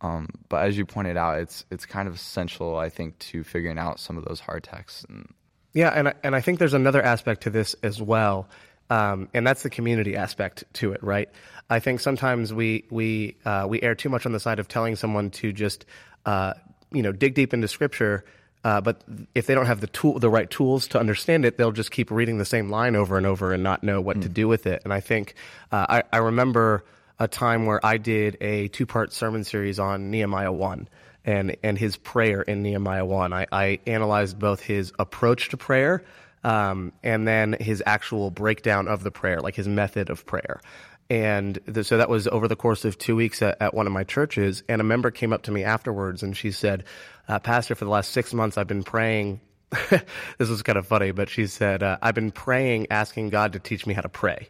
Um, 0.00 0.28
but 0.48 0.66
as 0.66 0.76
you 0.76 0.84
pointed 0.84 1.16
out, 1.16 1.38
it's 1.38 1.64
it's 1.70 1.86
kind 1.86 2.08
of 2.08 2.14
essential, 2.14 2.76
I 2.76 2.90
think, 2.90 3.18
to 3.20 3.44
figuring 3.44 3.78
out 3.78 4.00
some 4.00 4.18
of 4.18 4.24
those 4.24 4.40
hard 4.40 4.64
texts. 4.64 5.06
And 5.08 5.32
Yeah, 5.72 5.90
and 5.90 6.08
I, 6.08 6.14
and 6.22 6.36
I 6.36 6.40
think 6.40 6.58
there's 6.58 6.74
another 6.74 7.02
aspect 7.02 7.42
to 7.42 7.50
this 7.50 7.74
as 7.82 8.02
well, 8.02 8.48
um, 8.90 9.28
and 9.32 9.46
that's 9.46 9.62
the 9.62 9.70
community 9.70 10.16
aspect 10.16 10.64
to 10.74 10.92
it, 10.92 11.02
right? 11.02 11.28
I 11.70 11.80
think 11.80 12.00
sometimes 12.00 12.52
we 12.52 12.84
we 12.90 13.36
uh, 13.44 13.66
we 13.68 13.80
err 13.80 13.94
too 13.94 14.08
much 14.08 14.26
on 14.26 14.32
the 14.32 14.40
side 14.40 14.58
of 14.58 14.68
telling 14.68 14.96
someone 14.96 15.30
to 15.30 15.52
just 15.52 15.86
uh, 16.26 16.54
you 16.92 17.02
know 17.02 17.12
dig 17.12 17.34
deep 17.34 17.54
into 17.54 17.68
Scripture, 17.68 18.24
uh, 18.66 18.80
but 18.80 19.00
if 19.32 19.46
they 19.46 19.54
don't 19.54 19.66
have 19.66 19.80
the 19.80 19.86
tool 19.86 20.18
the 20.18 20.28
right 20.28 20.50
tools 20.50 20.88
to 20.88 20.98
understand 20.98 21.44
it, 21.44 21.56
they'll 21.56 21.70
just 21.70 21.92
keep 21.92 22.10
reading 22.10 22.38
the 22.38 22.44
same 22.44 22.68
line 22.68 22.96
over 22.96 23.16
and 23.16 23.24
over 23.24 23.52
and 23.52 23.62
not 23.62 23.84
know 23.84 24.00
what 24.00 24.20
to 24.22 24.28
do 24.28 24.48
with 24.48 24.66
it. 24.66 24.82
And 24.82 24.92
I 24.92 24.98
think 24.98 25.34
uh, 25.70 25.86
I, 25.88 26.02
I 26.12 26.16
remember 26.16 26.84
a 27.20 27.28
time 27.28 27.66
where 27.66 27.78
I 27.86 27.98
did 27.98 28.36
a 28.40 28.66
two 28.66 28.84
part 28.84 29.12
sermon 29.12 29.44
series 29.44 29.78
on 29.78 30.10
Nehemiah 30.10 30.50
one 30.50 30.88
and 31.24 31.56
and 31.62 31.78
his 31.78 31.96
prayer 31.96 32.42
in 32.42 32.64
Nehemiah 32.64 33.04
one. 33.04 33.32
I, 33.32 33.46
I 33.52 33.78
analyzed 33.86 34.36
both 34.36 34.62
his 34.62 34.92
approach 34.98 35.50
to 35.50 35.56
prayer 35.56 36.02
um, 36.42 36.92
and 37.04 37.26
then 37.26 37.56
his 37.60 37.84
actual 37.86 38.32
breakdown 38.32 38.88
of 38.88 39.04
the 39.04 39.12
prayer, 39.12 39.40
like 39.40 39.54
his 39.54 39.68
method 39.68 40.10
of 40.10 40.26
prayer. 40.26 40.60
And 41.08 41.58
the, 41.66 41.84
so 41.84 41.98
that 41.98 42.08
was 42.08 42.26
over 42.26 42.48
the 42.48 42.56
course 42.56 42.84
of 42.84 42.98
two 42.98 43.14
weeks 43.14 43.40
at, 43.42 43.60
at, 43.60 43.74
one 43.74 43.86
of 43.86 43.92
my 43.92 44.04
churches. 44.04 44.62
And 44.68 44.80
a 44.80 44.84
member 44.84 45.10
came 45.10 45.32
up 45.32 45.42
to 45.44 45.52
me 45.52 45.62
afterwards 45.62 46.22
and 46.22 46.36
she 46.36 46.50
said, 46.50 46.84
uh, 47.28 47.38
Pastor, 47.38 47.74
for 47.74 47.84
the 47.84 47.90
last 47.90 48.10
six 48.10 48.34
months, 48.34 48.58
I've 48.58 48.66
been 48.66 48.82
praying. 48.82 49.40
this 50.38 50.48
was 50.48 50.62
kind 50.62 50.78
of 50.78 50.86
funny, 50.86 51.12
but 51.12 51.28
she 51.28 51.46
said, 51.46 51.82
uh, 51.82 51.98
I've 52.02 52.14
been 52.14 52.32
praying, 52.32 52.88
asking 52.90 53.30
God 53.30 53.52
to 53.52 53.58
teach 53.58 53.86
me 53.86 53.94
how 53.94 54.02
to 54.02 54.08
pray. 54.08 54.48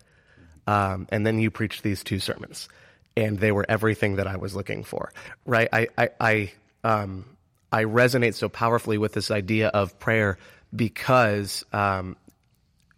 Um, 0.66 1.06
and 1.10 1.26
then 1.26 1.38
you 1.38 1.50
preached 1.50 1.82
these 1.82 2.02
two 2.02 2.18
sermons, 2.18 2.68
and 3.16 3.38
they 3.38 3.52
were 3.52 3.64
everything 3.68 4.16
that 4.16 4.26
I 4.26 4.36
was 4.36 4.54
looking 4.54 4.82
for, 4.82 5.12
right? 5.44 5.68
I, 5.72 5.88
I, 5.96 6.08
I, 6.20 6.52
um, 6.84 7.24
I 7.70 7.84
resonate 7.84 8.34
so 8.34 8.48
powerfully 8.48 8.98
with 8.98 9.12
this 9.12 9.30
idea 9.30 9.68
of 9.68 9.98
prayer 9.98 10.38
because 10.74 11.64
um, 11.72 12.16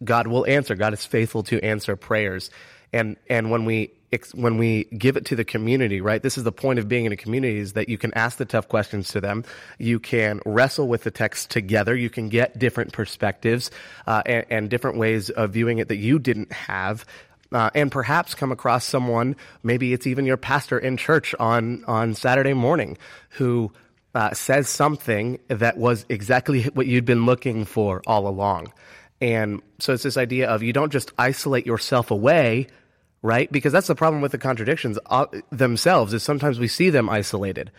God 0.03 0.27
will 0.27 0.45
answer. 0.45 0.75
God 0.75 0.93
is 0.93 1.05
faithful 1.05 1.43
to 1.43 1.63
answer 1.63 1.95
prayers, 1.95 2.49
and 2.93 3.17
and 3.29 3.51
when 3.51 3.65
we 3.65 3.91
when 4.33 4.57
we 4.57 4.85
give 4.85 5.17
it 5.17 5.25
to 5.25 5.35
the 5.35 5.45
community, 5.45 6.01
right? 6.01 6.23
This 6.23 6.37
is 6.37 6.43
the 6.43 6.51
point 6.51 6.79
of 6.79 6.87
being 6.87 7.05
in 7.05 7.11
a 7.11 7.17
community 7.17 7.59
is 7.59 7.73
that 7.73 7.89
you 7.89 7.97
can 7.97 8.13
ask 8.15 8.37
the 8.37 8.45
tough 8.45 8.67
questions 8.67 9.09
to 9.09 9.21
them. 9.21 9.43
You 9.77 9.99
can 9.99 10.39
wrestle 10.45 10.87
with 10.87 11.03
the 11.03 11.11
text 11.11 11.51
together. 11.51 11.95
You 11.95 12.09
can 12.09 12.29
get 12.29 12.57
different 12.57 12.91
perspectives 12.91 13.69
uh, 14.07 14.23
and, 14.25 14.45
and 14.49 14.69
different 14.69 14.97
ways 14.97 15.29
of 15.29 15.51
viewing 15.51 15.77
it 15.77 15.89
that 15.89 15.97
you 15.97 16.17
didn't 16.17 16.51
have. 16.51 17.05
Uh, 17.51 17.69
and 17.73 17.91
perhaps 17.91 18.35
come 18.35 18.51
across 18.51 18.85
someone, 18.85 19.35
maybe 19.63 19.93
it's 19.93 20.07
even 20.07 20.25
your 20.25 20.37
pastor 20.37 20.77
in 20.77 20.97
church 20.97 21.33
on, 21.39 21.83
on 21.85 22.13
Saturday 22.13 22.53
morning, 22.53 22.97
who 23.29 23.71
uh, 24.13 24.33
says 24.33 24.69
something 24.69 25.39
that 25.47 25.77
was 25.77 26.05
exactly 26.09 26.63
what 26.73 26.87
you'd 26.87 27.05
been 27.05 27.25
looking 27.25 27.65
for 27.65 28.01
all 28.07 28.27
along. 28.27 28.71
And 29.21 29.61
so 29.79 29.93
it's 29.93 30.03
this 30.03 30.17
idea 30.17 30.49
of 30.49 30.63
you 30.63 30.73
don't 30.73 30.91
just 30.91 31.11
isolate 31.17 31.65
yourself 31.65 32.11
away, 32.11 32.67
right? 33.21 33.51
Because 33.51 33.73
that's 33.73 33.87
the 33.87 33.95
problem 33.95 34.21
with 34.21 34.31
the 34.31 34.37
contradictions 34.37 34.97
uh, 35.07 35.25
themselves 35.51 36.13
is 36.13 36.23
sometimes 36.23 36.59
we 36.59 36.67
see 36.67 36.89
them 36.89 37.09
isolated. 37.09 37.71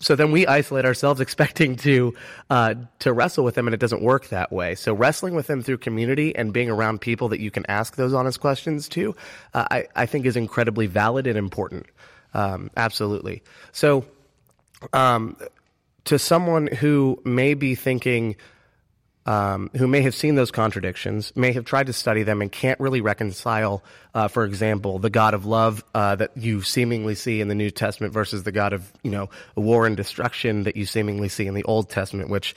So 0.00 0.14
then 0.14 0.30
we 0.30 0.46
isolate 0.46 0.84
ourselves 0.84 1.20
expecting 1.20 1.76
to 1.76 2.14
uh, 2.50 2.74
to 3.00 3.12
wrestle 3.12 3.44
with 3.44 3.54
them, 3.54 3.66
and 3.66 3.74
it 3.74 3.80
doesn't 3.80 4.02
work 4.02 4.28
that 4.28 4.52
way. 4.52 4.74
So 4.74 4.94
wrestling 4.94 5.34
with 5.34 5.46
them 5.46 5.62
through 5.62 5.78
community 5.78 6.34
and 6.34 6.52
being 6.52 6.70
around 6.70 7.00
people 7.00 7.28
that 7.28 7.40
you 7.40 7.50
can 7.50 7.64
ask 7.68 7.96
those 7.96 8.14
honest 8.14 8.40
questions 8.40 8.88
to, 8.90 9.14
uh, 9.54 9.66
I, 9.70 9.86
I 9.94 10.06
think 10.06 10.26
is 10.26 10.36
incredibly 10.36 10.86
valid 10.86 11.26
and 11.26 11.38
important. 11.38 11.86
Um, 12.34 12.70
absolutely. 12.76 13.42
So 13.72 14.04
um, 14.92 15.36
to 16.04 16.18
someone 16.18 16.66
who 16.66 17.20
may 17.24 17.54
be 17.54 17.74
thinking, 17.74 18.36
um, 19.28 19.68
who 19.76 19.86
may 19.86 20.00
have 20.00 20.14
seen 20.14 20.36
those 20.36 20.50
contradictions, 20.50 21.34
may 21.36 21.52
have 21.52 21.66
tried 21.66 21.88
to 21.88 21.92
study 21.92 22.22
them, 22.22 22.40
and 22.40 22.50
can't 22.50 22.80
really 22.80 23.02
reconcile, 23.02 23.84
uh, 24.14 24.26
for 24.26 24.46
example, 24.46 24.98
the 24.98 25.10
God 25.10 25.34
of 25.34 25.44
love 25.44 25.84
uh, 25.94 26.16
that 26.16 26.34
you 26.34 26.62
seemingly 26.62 27.14
see 27.14 27.42
in 27.42 27.48
the 27.48 27.54
New 27.54 27.70
Testament 27.70 28.14
versus 28.14 28.44
the 28.44 28.52
God 28.52 28.72
of 28.72 28.90
you 29.02 29.10
know 29.10 29.28
war 29.54 29.86
and 29.86 29.98
destruction 29.98 30.62
that 30.62 30.76
you 30.76 30.86
seemingly 30.86 31.28
see 31.28 31.46
in 31.46 31.52
the 31.52 31.62
Old 31.64 31.90
Testament, 31.90 32.30
which 32.30 32.54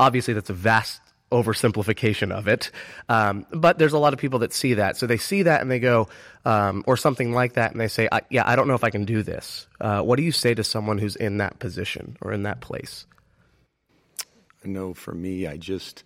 obviously 0.00 0.32
that's 0.32 0.48
a 0.48 0.54
vast 0.54 1.02
oversimplification 1.30 2.32
of 2.32 2.48
it. 2.48 2.70
Um, 3.10 3.44
but 3.50 3.78
there's 3.78 3.92
a 3.92 3.98
lot 3.98 4.14
of 4.14 4.18
people 4.18 4.38
that 4.38 4.54
see 4.54 4.74
that. 4.74 4.96
So 4.96 5.06
they 5.06 5.18
see 5.18 5.42
that 5.42 5.60
and 5.60 5.70
they 5.70 5.80
go, 5.80 6.08
um, 6.46 6.82
or 6.86 6.96
something 6.96 7.32
like 7.32 7.54
that, 7.54 7.72
and 7.72 7.80
they 7.80 7.88
say, 7.88 8.08
I, 8.10 8.22
yeah, 8.30 8.44
I 8.46 8.56
don't 8.56 8.68
know 8.68 8.74
if 8.74 8.84
I 8.84 8.90
can 8.90 9.04
do 9.04 9.22
this. 9.22 9.66
Uh, 9.82 10.00
what 10.00 10.16
do 10.16 10.22
you 10.22 10.32
say 10.32 10.54
to 10.54 10.64
someone 10.64 10.96
who's 10.96 11.16
in 11.16 11.38
that 11.38 11.58
position 11.58 12.16
or 12.22 12.32
in 12.32 12.44
that 12.44 12.62
place? 12.62 13.04
Know 14.66 14.94
for 14.94 15.14
me, 15.14 15.46
I 15.46 15.56
just, 15.56 16.04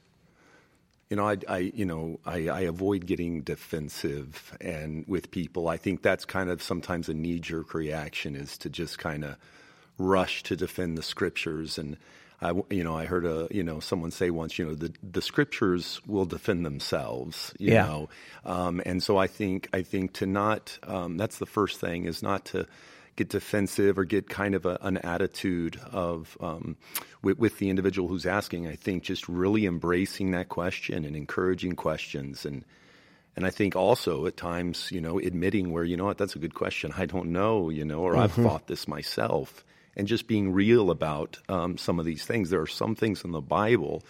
you 1.09 1.17
know, 1.17 1.29
I, 1.29 1.37
I 1.49 1.59
you 1.59 1.85
know, 1.85 2.21
I, 2.25 2.49
I, 2.49 2.61
avoid 2.61 3.07
getting 3.07 3.43
defensive 3.43 4.57
and 4.61 5.05
with 5.07 5.31
people. 5.31 5.69
I 5.69 5.77
think 5.77 6.03
that's 6.03 6.25
kind 6.25 6.51
of 6.51 6.63
sometimes 6.63 7.09
a 7.09 7.15
knee 7.15 7.41
jerk 7.41 7.75
reaction 7.75 8.37
is 8.37 8.59
to 8.59 8.71
just 8.71 8.99
kind 8.99 9.25
of 9.25 9.37
rush 9.99 10.43
to 10.45 10.57
defend 10.57 10.97
the 10.97 11.03
scriptures 11.03 11.79
and 11.79 11.97
I, 12.43 12.53
you 12.71 12.85
know, 12.85 12.97
I 12.97 13.05
heard 13.05 13.27
a, 13.27 13.49
you 13.51 13.63
know, 13.63 13.81
someone 13.81 14.11
say 14.11 14.31
once, 14.31 14.59
you 14.59 14.65
know, 14.65 14.75
the, 14.75 14.93
the 15.03 15.21
scriptures 15.21 16.01
will 16.07 16.25
defend 16.25 16.65
themselves, 16.65 17.53
you 17.59 17.73
yeah. 17.73 17.87
know, 17.87 18.09
um, 18.47 18.81
and 18.87 19.03
so 19.03 19.19
I 19.19 19.27
think, 19.27 19.69
I 19.75 19.83
think 19.83 20.15
to 20.15 20.27
not, 20.27 20.79
um, 20.85 21.19
that's 21.19 21.39
the 21.39 21.47
first 21.47 21.81
thing 21.81 22.07
is 22.07 22.23
not 22.23 22.47
to 22.47 22.67
get 23.21 23.29
defensive 23.29 23.99
or 23.99 24.05
get 24.05 24.31
kind 24.31 24.55
of 24.55 24.65
a, 24.65 24.79
an 24.81 24.97
attitude 24.99 25.79
of 25.93 26.39
um, 26.41 26.77
with, 27.23 27.39
with, 27.39 27.59
the 27.59 27.69
individual 27.69 28.09
who's 28.09 28.25
asking. 28.25 28.67
I 28.67 28.77
think 28.77 29.03
just 29.03 29.29
really 29.29 29.67
embracing 29.67 30.31
that 30.31 30.49
question 30.49 31.05
and 31.05 31.15
encouraging 31.15 31.77
questions 31.77 32.45
and. 32.45 32.65
And 33.37 33.47
I 33.47 33.51
think 33.51 33.77
also 33.77 34.27
at 34.27 34.37
times, 34.37 34.91
you 34.91 35.01
know, 35.01 35.21
admitting 35.21 35.71
where, 35.71 35.85
you 35.85 35.97
know 35.97 36.05
what, 36.05 36.19
that's 36.19 36.35
a 36.35 36.41
good 36.41 36.53
question. 36.53 36.93
I 36.99 37.07
don't 37.07 37.31
know, 37.31 37.71
you 37.71 37.85
know, 37.85 38.01
or 38.01 38.15
mm-hmm. 38.15 38.23
I've 38.23 38.33
thought 38.33 38.67
this 38.67 38.89
myself 38.89 39.65
and 39.97 40.09
just 40.09 40.27
being 40.27 40.53
real 40.53 40.91
about 40.91 41.39
um, 41.49 41.79
some 41.79 42.01
of 42.01 42.05
these 42.05 42.25
things. 42.25 42.51
There 42.51 42.61
are 42.61 42.67
some 42.67 42.97
things 42.97 43.25
in 43.25 43.31
the 43.31 43.41
Bible 43.41 44.03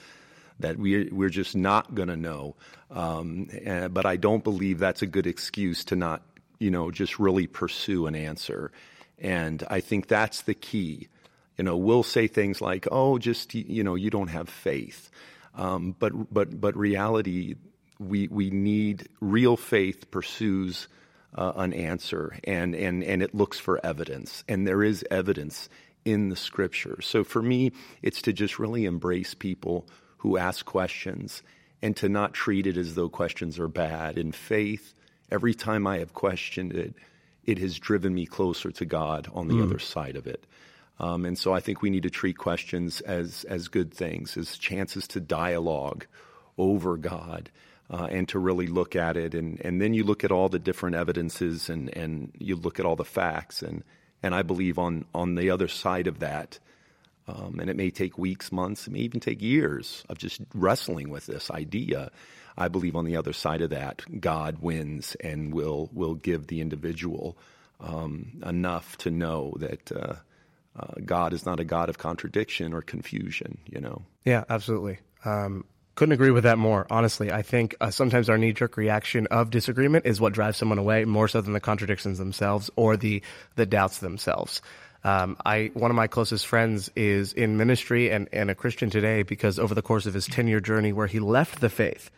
that 0.59 0.79
we 0.79 1.11
we're 1.11 1.29
just 1.29 1.55
not 1.55 1.95
going 1.95 2.09
to 2.09 2.17
know, 2.17 2.57
um, 2.91 3.51
and, 3.65 3.93
but 3.93 4.07
I 4.07 4.17
don't 4.17 4.43
believe 4.43 4.79
that's 4.79 5.03
a 5.03 5.07
good 5.07 5.27
excuse 5.27 5.85
to 5.85 5.97
not 5.97 6.23
you 6.59 6.71
know 6.71 6.91
just 6.91 7.19
really 7.19 7.47
pursue 7.47 8.07
an 8.07 8.15
answer. 8.15 8.73
And 9.21 9.63
I 9.69 9.81
think 9.81 10.09
that's 10.09 10.43
the 10.43 10.55
key. 10.55 11.09
You 11.59 11.65
know, 11.65 11.77
we'll 11.77 12.03
say 12.03 12.27
things 12.27 12.61
like, 12.61 12.89
"Oh, 12.91 13.19
just 13.19 13.55
you 13.55 13.85
know, 13.85 13.95
you 13.95 14.11
don't 14.11 14.29
have 14.29 14.49
faith," 14.49 15.11
um, 15.55 15.95
but 15.99 16.33
but 16.33 16.59
but 16.59 16.77
reality, 16.77 17.57
we 17.99 18.29
we 18.29 18.51
need 18.51 19.09
real 19.21 19.57
faith 19.57 20.11
pursues 20.11 20.89
uh, 21.35 21.53
an 21.57 21.73
answer 21.73 22.37
and, 22.45 22.75
and, 22.75 23.05
and 23.05 23.23
it 23.23 23.35
looks 23.35 23.59
for 23.59 23.85
evidence. 23.85 24.45
And 24.49 24.67
there 24.67 24.83
is 24.83 25.05
evidence 25.11 25.69
in 26.05 26.29
the 26.29 26.37
scripture. 26.37 27.01
So 27.03 27.25
for 27.25 27.43
me, 27.43 27.73
it's 28.03 28.23
to 28.23 28.33
just 28.33 28.59
really 28.59 28.85
embrace 28.85 29.35
people 29.35 29.87
who 30.19 30.39
ask 30.39 30.65
questions 30.65 31.43
and 31.83 31.97
to 31.97 32.09
not 32.09 32.35
treat 32.35 32.67
it 32.67 32.77
as 32.77 32.95
though 32.95 33.09
questions 33.09 33.59
are 33.59 33.69
bad. 33.69 34.19
In 34.19 34.33
faith, 34.33 34.95
every 35.31 35.55
time 35.55 35.87
I 35.87 35.99
have 35.99 36.13
questioned 36.13 36.73
it, 36.73 36.95
it 37.45 37.59
has 37.59 37.79
driven 37.79 38.15
me 38.15 38.27
closer 38.27 38.71
to 38.71 38.85
God 38.85 39.29
on 39.33 39.49
the 39.49 39.55
mm. 39.55 39.63
other 39.63 39.79
side 39.79 40.17
of 40.17 40.27
it. 40.27 40.45
Um, 40.99 41.25
and 41.25 41.39
so 41.39 41.55
I 41.55 41.61
think 41.61 41.81
we 41.81 41.91
need 41.91 42.03
to 42.03 42.11
treat 42.11 42.37
questions 42.37 43.01
as, 43.01 43.45
as 43.45 43.69
good 43.69 43.93
things, 43.93 44.37
as 44.37 44.59
chances 44.59 45.09
to 45.09 45.21
dialogue 45.21 46.07
over 46.59 46.99
God 46.99 47.51
uh, 47.89 48.09
and 48.11 48.29
to 48.29 48.39
really 48.39 48.67
look 48.67 48.95
at 48.95 49.17
it. 49.17 49.35
And, 49.35 49.61
and 49.65 49.81
then 49.81 49.95
you 49.95 50.05
look 50.05 50.25
at 50.25 50.31
all 50.31 50.51
the 50.51 50.59
different 50.59 50.97
evidences 50.97 51.71
and, 51.71 51.89
and 51.97 52.33
you 52.39 52.55
look 52.55 52.79
at 52.79 52.85
all 52.85 52.97
the 52.97 53.05
facts. 53.05 53.63
And, 53.63 53.83
and 54.23 54.35
I 54.35 54.43
believe 54.43 54.79
on, 54.79 55.07
on 55.15 55.37
the 55.37 55.51
other 55.51 55.69
side 55.69 56.07
of 56.07 56.19
that, 56.19 56.59
um, 57.27 57.59
and 57.61 57.71
it 57.71 57.77
may 57.77 57.91
take 57.91 58.19
weeks, 58.19 58.53
months, 58.53 58.87
it 58.87 58.93
may 58.93 59.01
even 59.01 59.21
take 59.21 59.41
years 59.41 60.05
of 60.09 60.19
just 60.19 60.43
wrestling 60.55 61.11
with 61.11 61.27
this 61.27 61.51
idea. 61.51 62.11
I 62.61 62.69
believe 62.69 62.95
on 62.95 63.07
the 63.07 63.17
other 63.17 63.33
side 63.33 63.63
of 63.63 63.71
that, 63.71 64.03
God 64.21 64.59
wins 64.61 65.17
and 65.17 65.53
will 65.53 65.89
will 65.93 66.15
give 66.15 66.47
the 66.47 66.61
individual 66.61 67.37
um, 67.81 68.43
enough 68.45 68.97
to 68.99 69.11
know 69.11 69.55
that 69.59 69.91
uh, 69.91 70.15
uh, 70.79 70.95
God 71.05 71.33
is 71.33 71.47
not 71.47 71.59
a 71.59 71.65
God 71.65 71.89
of 71.89 71.99
contradiction 71.99 72.73
or 72.73 72.83
confusion. 72.83 73.59
You 73.67 73.81
know. 73.81 74.03
Yeah, 74.25 74.45
absolutely. 74.49 74.99
Um, 75.25 75.65
couldn't 75.95 76.13
agree 76.13 76.31
with 76.31 76.45
that 76.45 76.59
more. 76.59 76.87
Honestly, 76.91 77.33
I 77.33 77.43
think 77.43 77.75
uh, 77.81 77.91
sometimes 77.91 78.31
our 78.31 78.39
knee 78.39 78.53
jerk 78.53 78.77
reaction 78.77 79.27
of 79.27 79.51
disagreement 79.51 80.07
is 80.07 80.21
what 80.21 80.33
drives 80.33 80.57
someone 80.57 80.79
away 80.79 81.05
more 81.05 81.29
so 81.29 81.41
than 81.41 81.53
the 81.53 81.61
contradictions 81.61 82.19
themselves 82.19 82.71
or 82.77 82.97
the 82.97 83.23
the 83.57 83.67
doubts 83.67 83.99
themselves. 83.99 84.63
Um, 85.03 85.37
I 85.45 85.71
one 85.75 85.91
of 85.91 85.95
my 85.95 86.07
closest 86.07 86.47
friends 86.47 86.91
is 86.95 87.33
in 87.33 87.57
ministry 87.57 88.11
and, 88.11 88.29
and 88.33 88.51
a 88.51 88.55
Christian 88.55 88.91
today 88.91 89.23
because 89.23 89.59
over 89.59 89.75
the 89.75 89.83
course 89.83 90.07
of 90.07 90.15
his 90.15 90.27
ten 90.27 90.47
year 90.47 90.61
journey 90.61 90.93
where 90.93 91.07
he 91.07 91.21
left 91.21 91.61
the 91.61 91.71
faith, 91.71 92.11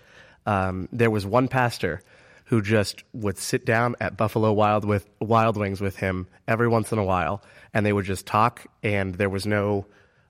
um, 0.46 0.88
there 0.92 1.10
was 1.10 1.24
one 1.26 1.48
pastor 1.48 2.00
who 2.46 2.60
just 2.60 3.02
would 3.12 3.38
sit 3.38 3.64
down 3.64 3.96
at 4.00 4.16
Buffalo 4.16 4.52
Wild 4.52 4.84
with 4.84 5.08
Wild 5.20 5.56
Wings 5.56 5.80
with 5.80 5.96
him 5.96 6.26
every 6.46 6.68
once 6.68 6.92
in 6.92 6.98
a 6.98 7.04
while, 7.04 7.42
and 7.72 7.86
they 7.86 7.92
would 7.92 8.04
just 8.04 8.26
talk, 8.26 8.66
and 8.82 9.14
there 9.14 9.30
was 9.30 9.46
no 9.46 9.86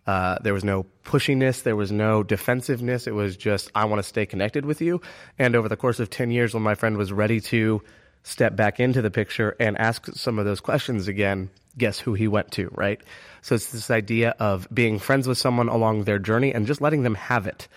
uh, 0.07 0.39
there 0.43 0.55
was 0.55 0.65
no 0.65 0.85
pushiness. 1.05 1.63
There 1.63 1.77
was 1.77 1.93
no 1.93 2.23
defensiveness. 2.23 3.07
It 3.07 3.15
was 3.15 3.37
just, 3.37 3.71
I 3.75 3.85
want 3.85 4.01
to 4.01 4.03
stay 4.03 4.27
connected 4.27 4.65
with 4.65 4.81
you. 4.81 5.01
And 5.39 5.55
over 5.55 5.69
the 5.69 5.77
course 5.77 6.01
of 6.01 6.11
10 6.11 6.31
years, 6.31 6.55
when 6.55 6.63
my 6.63 6.75
friend 6.75 6.97
was 6.97 7.13
ready 7.13 7.41
to 7.41 7.83
step 8.25 8.57
back 8.57 8.81
into 8.81 9.03
the 9.03 9.11
picture 9.11 9.57
and 9.61 9.79
ask 9.79 10.07
some 10.15 10.39
of 10.39 10.45
those 10.45 10.61
questions 10.61 11.09
again, 11.09 11.51
guess 11.79 11.99
who 11.99 12.15
he 12.15 12.29
went 12.29 12.51
to, 12.53 12.69
right? 12.75 13.01
So 13.43 13.55
it's 13.55 13.71
this 13.71 13.91
idea 13.91 14.35
of 14.39 14.69
being 14.73 14.99
friends 14.99 15.27
with 15.27 15.39
someone 15.39 15.69
along 15.69 16.05
their 16.05 16.19
journey 16.19 16.53
and 16.53 16.67
just 16.67 16.81
letting 16.81 17.03
them 17.03 17.15
have 17.15 17.47
it. 17.47 17.69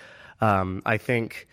Um, 0.41 0.81
I 0.85 0.97
think 0.97 1.47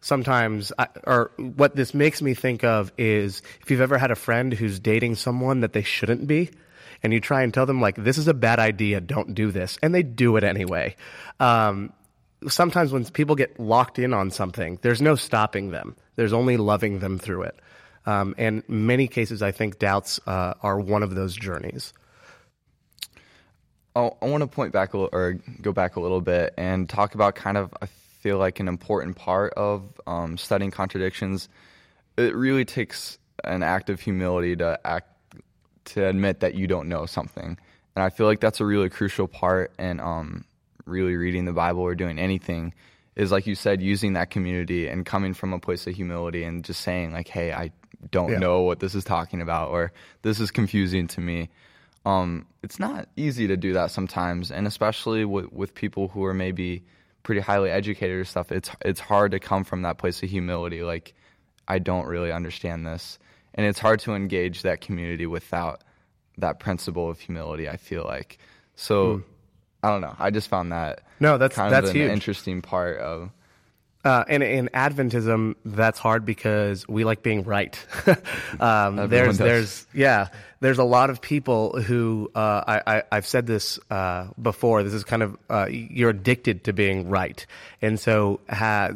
sometimes, 0.00 0.72
I, 0.78 0.88
or 1.04 1.30
what 1.36 1.76
this 1.76 1.94
makes 1.94 2.22
me 2.22 2.34
think 2.34 2.64
of 2.64 2.92
is 2.98 3.42
if 3.60 3.70
you've 3.70 3.80
ever 3.80 3.98
had 3.98 4.10
a 4.10 4.16
friend 4.16 4.52
who's 4.52 4.80
dating 4.80 5.16
someone 5.16 5.60
that 5.60 5.72
they 5.72 5.82
shouldn't 5.82 6.26
be, 6.26 6.50
and 7.02 7.12
you 7.12 7.20
try 7.20 7.42
and 7.42 7.54
tell 7.54 7.66
them 7.66 7.80
like 7.80 7.96
this 7.96 8.18
is 8.18 8.28
a 8.28 8.34
bad 8.34 8.58
idea, 8.58 9.00
don't 9.00 9.34
do 9.34 9.50
this, 9.50 9.78
and 9.82 9.94
they 9.94 10.02
do 10.02 10.36
it 10.36 10.44
anyway. 10.44 10.96
Um, 11.38 11.92
sometimes 12.46 12.92
when 12.92 13.04
people 13.04 13.34
get 13.34 13.58
locked 13.58 13.98
in 13.98 14.14
on 14.14 14.30
something, 14.30 14.78
there's 14.82 15.02
no 15.02 15.14
stopping 15.14 15.70
them. 15.70 15.96
There's 16.16 16.32
only 16.32 16.56
loving 16.56 16.98
them 16.98 17.18
through 17.18 17.42
it. 17.42 17.58
Um, 18.06 18.34
and 18.38 18.62
many 18.68 19.06
cases, 19.06 19.42
I 19.42 19.52
think 19.52 19.78
doubts 19.78 20.18
uh, 20.26 20.54
are 20.62 20.80
one 20.80 21.02
of 21.02 21.14
those 21.14 21.36
journeys. 21.36 21.92
Oh, 23.94 24.16
I 24.22 24.26
want 24.26 24.42
to 24.42 24.46
point 24.46 24.72
back 24.72 24.94
a, 24.94 24.98
or 24.98 25.38
go 25.60 25.72
back 25.72 25.96
a 25.96 26.00
little 26.00 26.20
bit 26.20 26.54
and 26.56 26.88
talk 26.88 27.14
about 27.14 27.34
kind 27.34 27.56
of 27.56 27.74
I 27.82 27.88
feel 28.28 28.36
like 28.36 28.60
an 28.60 28.68
important 28.68 29.16
part 29.16 29.54
of 29.54 29.98
um, 30.06 30.36
studying 30.36 30.70
contradictions. 30.70 31.48
It 32.18 32.34
really 32.34 32.66
takes 32.66 33.18
an 33.42 33.62
act 33.62 33.88
of 33.88 34.02
humility 34.02 34.54
to 34.56 34.78
act 34.84 35.08
to 35.86 36.06
admit 36.06 36.40
that 36.40 36.54
you 36.54 36.66
don't 36.66 36.90
know 36.90 37.06
something, 37.06 37.56
and 37.96 38.02
I 38.02 38.10
feel 38.10 38.26
like 38.26 38.40
that's 38.40 38.60
a 38.60 38.66
really 38.66 38.90
crucial 38.90 39.28
part 39.28 39.72
in 39.78 39.98
um, 39.98 40.44
really 40.84 41.16
reading 41.16 41.46
the 41.46 41.54
Bible 41.54 41.80
or 41.80 41.94
doing 41.94 42.18
anything. 42.18 42.74
Is 43.16 43.32
like 43.32 43.46
you 43.46 43.54
said, 43.54 43.80
using 43.80 44.12
that 44.12 44.28
community 44.28 44.88
and 44.88 45.06
coming 45.06 45.32
from 45.32 45.54
a 45.54 45.58
place 45.58 45.86
of 45.86 45.94
humility 45.94 46.44
and 46.44 46.62
just 46.62 46.82
saying 46.82 47.12
like, 47.12 47.28
"Hey, 47.28 47.50
I 47.54 47.72
don't 48.10 48.32
yeah. 48.32 48.38
know 48.40 48.60
what 48.60 48.78
this 48.78 48.94
is 48.94 49.04
talking 49.04 49.40
about," 49.40 49.70
or 49.70 49.90
"This 50.20 50.38
is 50.38 50.50
confusing 50.50 51.06
to 51.08 51.22
me." 51.22 51.48
Um, 52.04 52.44
it's 52.62 52.78
not 52.78 53.08
easy 53.16 53.46
to 53.46 53.56
do 53.56 53.72
that 53.72 53.90
sometimes, 53.90 54.50
and 54.50 54.66
especially 54.66 55.24
with, 55.24 55.50
with 55.50 55.74
people 55.74 56.08
who 56.08 56.26
are 56.26 56.34
maybe 56.34 56.84
pretty 57.22 57.40
highly 57.40 57.70
educated 57.70 58.16
or 58.16 58.24
stuff. 58.24 58.52
It's 58.52 58.70
it's 58.82 59.00
hard 59.00 59.32
to 59.32 59.40
come 59.40 59.64
from 59.64 59.82
that 59.82 59.98
place 59.98 60.22
of 60.22 60.30
humility, 60.30 60.82
like 60.82 61.14
I 61.66 61.78
don't 61.78 62.06
really 62.06 62.32
understand 62.32 62.86
this, 62.86 63.18
and 63.54 63.66
it's 63.66 63.78
hard 63.78 64.00
to 64.00 64.14
engage 64.14 64.62
that 64.62 64.80
community 64.80 65.26
without 65.26 65.82
that 66.38 66.60
principle 66.60 67.10
of 67.10 67.20
humility. 67.20 67.68
I 67.68 67.76
feel 67.76 68.04
like 68.04 68.38
so. 68.74 69.16
Mm. 69.18 69.24
I 69.80 69.90
don't 69.90 70.00
know. 70.00 70.16
I 70.18 70.30
just 70.30 70.48
found 70.48 70.72
that 70.72 71.02
no, 71.20 71.38
that's 71.38 71.54
kind 71.54 71.72
that's 71.72 71.90
of 71.90 71.94
an 71.94 72.02
huge. 72.02 72.10
interesting 72.10 72.62
part 72.62 72.98
of 72.98 73.30
uh, 74.04 74.24
and 74.28 74.42
in 74.44 74.68
Adventism, 74.72 75.56
that's 75.64 75.98
hard 75.98 76.24
because 76.24 76.86
we 76.86 77.04
like 77.04 77.22
being 77.22 77.42
right. 77.42 77.84
um, 78.60 79.08
there's, 79.08 79.38
there's, 79.38 79.86
yeah, 79.92 80.28
there's 80.60 80.78
a 80.78 80.84
lot 80.84 81.10
of 81.10 81.20
people 81.20 81.80
who 81.80 82.30
uh, 82.32 82.80
I, 82.86 83.02
I, 83.10 83.16
have 83.16 83.26
said 83.26 83.46
this 83.46 83.78
uh, 83.90 84.28
before. 84.40 84.84
This 84.84 84.94
is 84.94 85.02
kind 85.02 85.24
of 85.24 85.36
uh, 85.50 85.66
you're 85.68 86.10
addicted 86.10 86.64
to 86.64 86.72
being 86.72 87.08
right, 87.08 87.44
and 87.82 87.98
so 87.98 88.40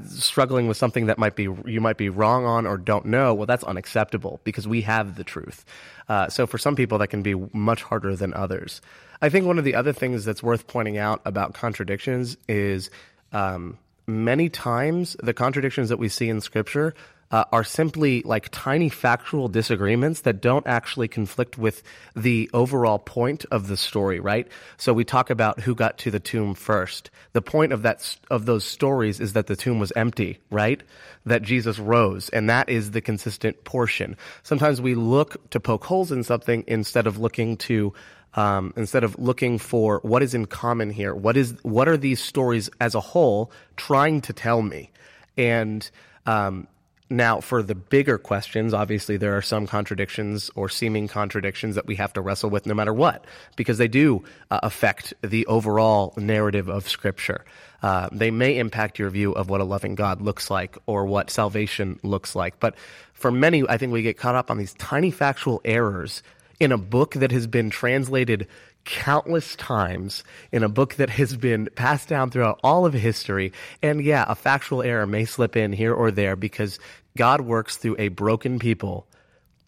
struggling 0.08 0.68
with 0.68 0.76
something 0.76 1.06
that 1.06 1.18
might 1.18 1.34
be 1.34 1.48
you 1.66 1.80
might 1.80 1.96
be 1.96 2.08
wrong 2.08 2.46
on 2.46 2.64
or 2.64 2.76
don't 2.78 3.06
know. 3.06 3.34
Well, 3.34 3.46
that's 3.46 3.64
unacceptable 3.64 4.40
because 4.44 4.68
we 4.68 4.82
have 4.82 5.16
the 5.16 5.24
truth. 5.24 5.64
Uh, 6.08 6.28
so 6.28 6.46
for 6.46 6.58
some 6.58 6.76
people, 6.76 6.98
that 6.98 7.08
can 7.08 7.22
be 7.22 7.34
much 7.52 7.82
harder 7.82 8.14
than 8.14 8.34
others. 8.34 8.80
I 9.20 9.28
think 9.30 9.46
one 9.46 9.58
of 9.58 9.64
the 9.64 9.74
other 9.74 9.92
things 9.92 10.24
that's 10.24 10.42
worth 10.42 10.68
pointing 10.68 10.96
out 10.96 11.22
about 11.24 11.54
contradictions 11.54 12.36
is. 12.48 12.88
Um, 13.32 13.78
many 14.06 14.48
times 14.48 15.16
the 15.22 15.34
contradictions 15.34 15.88
that 15.88 15.98
we 15.98 16.08
see 16.08 16.28
in 16.28 16.40
Scripture 16.40 16.94
uh, 17.32 17.44
are 17.50 17.64
simply 17.64 18.22
like 18.22 18.48
tiny 18.50 18.90
factual 18.90 19.48
disagreements 19.48 20.20
that 20.20 20.42
don't 20.42 20.66
actually 20.66 21.08
conflict 21.08 21.56
with 21.56 21.82
the 22.14 22.48
overall 22.52 22.98
point 22.98 23.46
of 23.50 23.68
the 23.68 23.76
story, 23.76 24.20
right? 24.20 24.46
So 24.76 24.92
we 24.92 25.04
talk 25.04 25.30
about 25.30 25.60
who 25.60 25.74
got 25.74 25.96
to 25.98 26.10
the 26.10 26.20
tomb 26.20 26.54
first. 26.54 27.10
The 27.32 27.40
point 27.40 27.72
of 27.72 27.82
that 27.82 28.16
of 28.30 28.44
those 28.44 28.64
stories 28.64 29.18
is 29.18 29.32
that 29.32 29.46
the 29.46 29.56
tomb 29.56 29.78
was 29.78 29.92
empty, 29.96 30.40
right? 30.50 30.82
That 31.24 31.42
Jesus 31.42 31.78
rose, 31.78 32.28
and 32.28 32.50
that 32.50 32.68
is 32.68 32.90
the 32.90 33.00
consistent 33.00 33.64
portion. 33.64 34.18
Sometimes 34.42 34.82
we 34.82 34.94
look 34.94 35.50
to 35.50 35.60
poke 35.60 35.84
holes 35.84 36.12
in 36.12 36.24
something 36.24 36.64
instead 36.66 37.06
of 37.06 37.18
looking 37.18 37.56
to 37.58 37.94
um, 38.34 38.72
instead 38.76 39.04
of 39.04 39.18
looking 39.18 39.58
for 39.58 40.00
what 40.02 40.22
is 40.22 40.34
in 40.34 40.46
common 40.46 40.90
here. 40.90 41.14
What 41.14 41.36
is 41.36 41.54
what 41.62 41.88
are 41.88 41.96
these 41.96 42.20
stories 42.20 42.70
as 42.80 42.94
a 42.94 43.00
whole 43.00 43.50
trying 43.76 44.20
to 44.22 44.32
tell 44.32 44.62
me? 44.62 44.90
And 45.36 45.88
um, 46.26 46.66
now, 47.12 47.40
for 47.40 47.62
the 47.62 47.74
bigger 47.74 48.16
questions, 48.16 48.72
obviously 48.72 49.18
there 49.18 49.36
are 49.36 49.42
some 49.42 49.66
contradictions 49.66 50.50
or 50.54 50.70
seeming 50.70 51.08
contradictions 51.08 51.74
that 51.74 51.86
we 51.86 51.96
have 51.96 52.12
to 52.14 52.22
wrestle 52.22 52.48
with 52.48 52.64
no 52.64 52.72
matter 52.72 52.94
what, 52.94 53.26
because 53.54 53.76
they 53.76 53.88
do 53.88 54.24
uh, 54.50 54.60
affect 54.62 55.12
the 55.20 55.44
overall 55.46 56.14
narrative 56.16 56.68
of 56.70 56.88
Scripture. 56.88 57.44
Uh, 57.82 58.08
they 58.12 58.30
may 58.30 58.56
impact 58.56 58.98
your 58.98 59.10
view 59.10 59.32
of 59.32 59.50
what 59.50 59.60
a 59.60 59.64
loving 59.64 59.94
God 59.94 60.22
looks 60.22 60.50
like 60.50 60.78
or 60.86 61.04
what 61.04 61.28
salvation 61.28 62.00
looks 62.02 62.34
like. 62.34 62.58
But 62.60 62.76
for 63.12 63.30
many, 63.30 63.68
I 63.68 63.76
think 63.76 63.92
we 63.92 64.02
get 64.02 64.16
caught 64.16 64.34
up 64.34 64.50
on 64.50 64.56
these 64.56 64.72
tiny 64.74 65.10
factual 65.10 65.60
errors 65.64 66.22
in 66.60 66.72
a 66.72 66.78
book 66.78 67.14
that 67.14 67.32
has 67.32 67.46
been 67.46 67.70
translated 67.70 68.46
countless 68.84 69.54
times 69.56 70.24
in 70.50 70.62
a 70.62 70.68
book 70.68 70.94
that 70.94 71.10
has 71.10 71.36
been 71.36 71.68
passed 71.74 72.08
down 72.08 72.30
throughout 72.30 72.58
all 72.64 72.84
of 72.84 72.94
history. 72.94 73.52
And 73.82 74.02
yeah, 74.02 74.24
a 74.28 74.34
factual 74.34 74.82
error 74.82 75.06
may 75.06 75.24
slip 75.24 75.56
in 75.56 75.72
here 75.72 75.94
or 75.94 76.10
there 76.10 76.36
because 76.36 76.78
God 77.16 77.42
works 77.42 77.76
through 77.76 77.96
a 77.98 78.08
broken 78.08 78.58
people 78.58 79.06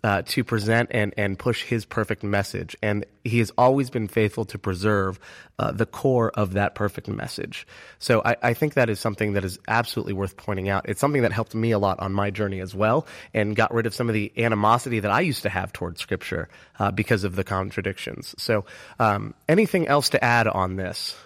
uh, 0.04 0.20
to 0.26 0.44
present 0.44 0.90
and, 0.92 1.14
and 1.16 1.38
push 1.38 1.64
his 1.64 1.86
perfect 1.86 2.22
message. 2.22 2.76
And 2.82 3.06
he 3.24 3.38
has 3.38 3.50
always 3.56 3.88
been 3.88 4.06
faithful 4.06 4.44
to 4.44 4.58
preserve 4.58 5.18
uh, 5.58 5.72
the 5.72 5.86
core 5.86 6.30
of 6.34 6.52
that 6.52 6.74
perfect 6.74 7.08
message. 7.08 7.66
So 7.98 8.20
I, 8.22 8.36
I, 8.42 8.54
think 8.54 8.74
that 8.74 8.90
is 8.90 9.00
something 9.00 9.32
that 9.32 9.46
is 9.46 9.58
absolutely 9.66 10.12
worth 10.12 10.36
pointing 10.36 10.68
out. 10.68 10.90
It's 10.90 11.00
something 11.00 11.22
that 11.22 11.32
helped 11.32 11.54
me 11.54 11.70
a 11.70 11.78
lot 11.78 12.00
on 12.00 12.12
my 12.12 12.30
journey 12.30 12.60
as 12.60 12.74
well 12.74 13.06
and 13.32 13.56
got 13.56 13.72
rid 13.72 13.86
of 13.86 13.94
some 13.94 14.10
of 14.10 14.14
the 14.14 14.30
animosity 14.36 15.00
that 15.00 15.10
I 15.10 15.20
used 15.20 15.44
to 15.44 15.48
have 15.48 15.72
towards 15.72 16.02
scripture 16.02 16.50
uh, 16.78 16.90
because 16.90 17.24
of 17.24 17.34
the 17.34 17.44
contradictions. 17.44 18.34
So 18.36 18.66
um, 18.98 19.32
anything 19.48 19.88
else 19.88 20.10
to 20.10 20.22
add 20.22 20.46
on 20.46 20.76
this? 20.76 21.16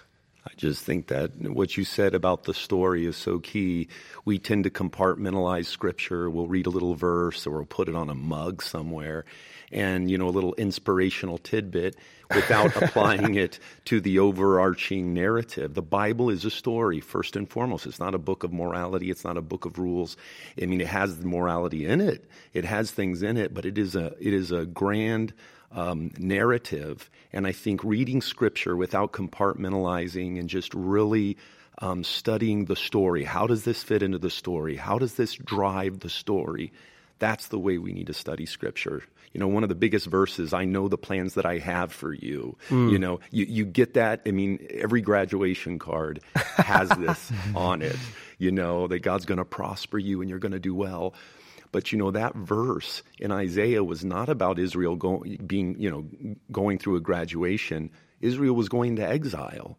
I 0.49 0.55
just 0.57 0.83
think 0.83 1.07
that 1.07 1.31
what 1.39 1.77
you 1.77 1.83
said 1.83 2.15
about 2.15 2.43
the 2.43 2.55
story 2.55 3.05
is 3.05 3.15
so 3.15 3.37
key. 3.37 3.87
We 4.25 4.39
tend 4.39 4.63
to 4.63 4.71
compartmentalize 4.71 5.65
scripture. 5.65 6.27
We'll 6.27 6.47
read 6.47 6.65
a 6.65 6.71
little 6.71 6.95
verse 6.95 7.45
or 7.45 7.57
we'll 7.57 7.65
put 7.65 7.87
it 7.87 7.95
on 7.95 8.09
a 8.09 8.15
mug 8.15 8.63
somewhere 8.63 9.25
and, 9.71 10.09
you 10.09 10.17
know, 10.17 10.27
a 10.27 10.31
little 10.31 10.55
inspirational 10.55 11.37
tidbit 11.37 11.95
without 12.33 12.75
applying 12.81 13.35
it 13.35 13.59
to 13.85 14.01
the 14.01 14.17
overarching 14.17 15.13
narrative. 15.13 15.75
The 15.75 15.83
Bible 15.83 16.31
is 16.31 16.45
a 16.45 16.49
story, 16.49 16.99
first 16.99 17.35
and 17.35 17.47
foremost. 17.47 17.85
It's 17.85 17.99
not 17.99 18.15
a 18.15 18.19
book 18.19 18.43
of 18.43 18.51
morality. 18.51 19.11
It's 19.11 19.23
not 19.23 19.37
a 19.37 19.41
book 19.41 19.65
of 19.65 19.77
rules. 19.77 20.17
I 20.59 20.65
mean, 20.65 20.81
it 20.81 20.87
has 20.87 21.23
morality 21.23 21.85
in 21.85 22.01
it. 22.01 22.25
It 22.53 22.65
has 22.65 22.89
things 22.89 23.21
in 23.21 23.37
it, 23.37 23.53
but 23.53 23.65
it 23.65 23.77
is 23.77 23.95
a, 23.95 24.15
it 24.19 24.33
is 24.33 24.51
a 24.51 24.65
grand, 24.65 25.31
um, 25.71 26.11
narrative. 26.17 27.09
And 27.31 27.45
I 27.45 27.51
think 27.51 27.83
reading 27.83 28.21
scripture 28.21 28.75
without 28.75 29.11
compartmentalizing 29.11 30.39
and 30.39 30.49
just 30.49 30.73
really 30.73 31.37
um, 31.79 32.03
studying 32.03 32.65
the 32.65 32.75
story 32.75 33.23
how 33.23 33.47
does 33.47 33.63
this 33.63 33.83
fit 33.83 34.03
into 34.03 34.17
the 34.17 34.29
story? 34.29 34.75
How 34.75 34.99
does 34.99 35.15
this 35.15 35.35
drive 35.35 35.99
the 35.99 36.09
story? 36.09 36.71
That's 37.19 37.47
the 37.47 37.59
way 37.59 37.77
we 37.77 37.93
need 37.93 38.07
to 38.07 38.13
study 38.13 38.45
scripture. 38.45 39.03
You 39.33 39.39
know, 39.39 39.47
one 39.47 39.63
of 39.63 39.69
the 39.69 39.75
biggest 39.75 40.07
verses, 40.07 40.53
I 40.53 40.65
know 40.65 40.87
the 40.87 40.97
plans 40.97 41.35
that 41.35 41.45
I 41.45 41.59
have 41.59 41.91
for 41.91 42.11
you. 42.11 42.57
Mm. 42.69 42.91
You 42.91 42.99
know, 42.99 43.19
you, 43.29 43.45
you 43.45 43.65
get 43.65 43.93
that. 43.93 44.21
I 44.25 44.31
mean, 44.31 44.65
every 44.71 45.01
graduation 45.01 45.77
card 45.77 46.21
has 46.35 46.89
this 46.89 47.31
on 47.55 47.81
it, 47.81 47.97
you 48.39 48.51
know, 48.51 48.87
that 48.87 48.99
God's 48.99 49.25
going 49.25 49.37
to 49.37 49.45
prosper 49.45 49.99
you 49.99 50.21
and 50.21 50.29
you're 50.29 50.39
going 50.39 50.53
to 50.53 50.59
do 50.59 50.73
well. 50.73 51.13
But 51.71 51.91
you 51.91 51.97
know 51.97 52.11
that 52.11 52.35
verse 52.35 53.03
in 53.19 53.31
Isaiah 53.31 53.83
was 53.83 54.03
not 54.03 54.29
about 54.29 54.59
Israel 54.59 54.95
going, 54.95 55.37
being, 55.45 55.79
you 55.79 55.89
know, 55.89 56.35
going 56.51 56.79
through 56.79 56.95
a 56.95 57.01
graduation. 57.01 57.91
Israel 58.21 58.55
was 58.55 58.69
going 58.69 58.95
to 58.97 59.07
exile. 59.07 59.77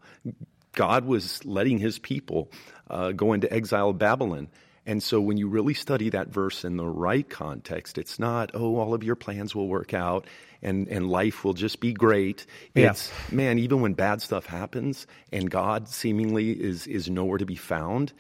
God 0.73 1.05
was 1.05 1.45
letting 1.45 1.79
His 1.79 1.99
people 1.99 2.51
uh, 2.89 3.13
go 3.13 3.33
into 3.33 3.53
exile 3.53 3.93
Babylon. 3.93 4.49
And 4.87 5.03
so 5.03 5.21
when 5.21 5.37
you 5.37 5.49
really 5.49 5.75
study 5.75 6.11
that 6.11 6.29
verse 6.29 6.65
in 6.65 6.77
the 6.77 6.87
right 6.87 7.29
context, 7.29 7.99
it's 7.99 8.19
not, 8.19 8.51
oh, 8.55 8.77
all 8.77 8.95
of 8.95 9.05
your 9.05 9.15
plans 9.15 9.55
will 9.55 9.69
work 9.69 9.93
out 9.93 10.27
and, 10.63 10.89
and 10.89 11.09
life 11.09 11.45
will 11.45 11.53
just 11.53 11.81
be 11.81 11.93
great. 11.93 12.47
Yeah. 12.75 12.91
It's, 12.91 13.13
man, 13.31 13.59
even 13.59 13.83
when 13.83 13.93
bad 13.93 14.23
stuff 14.23 14.47
happens 14.47 15.07
and 15.33 15.51
God 15.51 15.89
seemingly 15.89 16.53
is, 16.53 16.87
is 16.87 17.11
nowhere 17.11 17.39
to 17.39 17.47
be 17.47 17.57
found, 17.57 18.13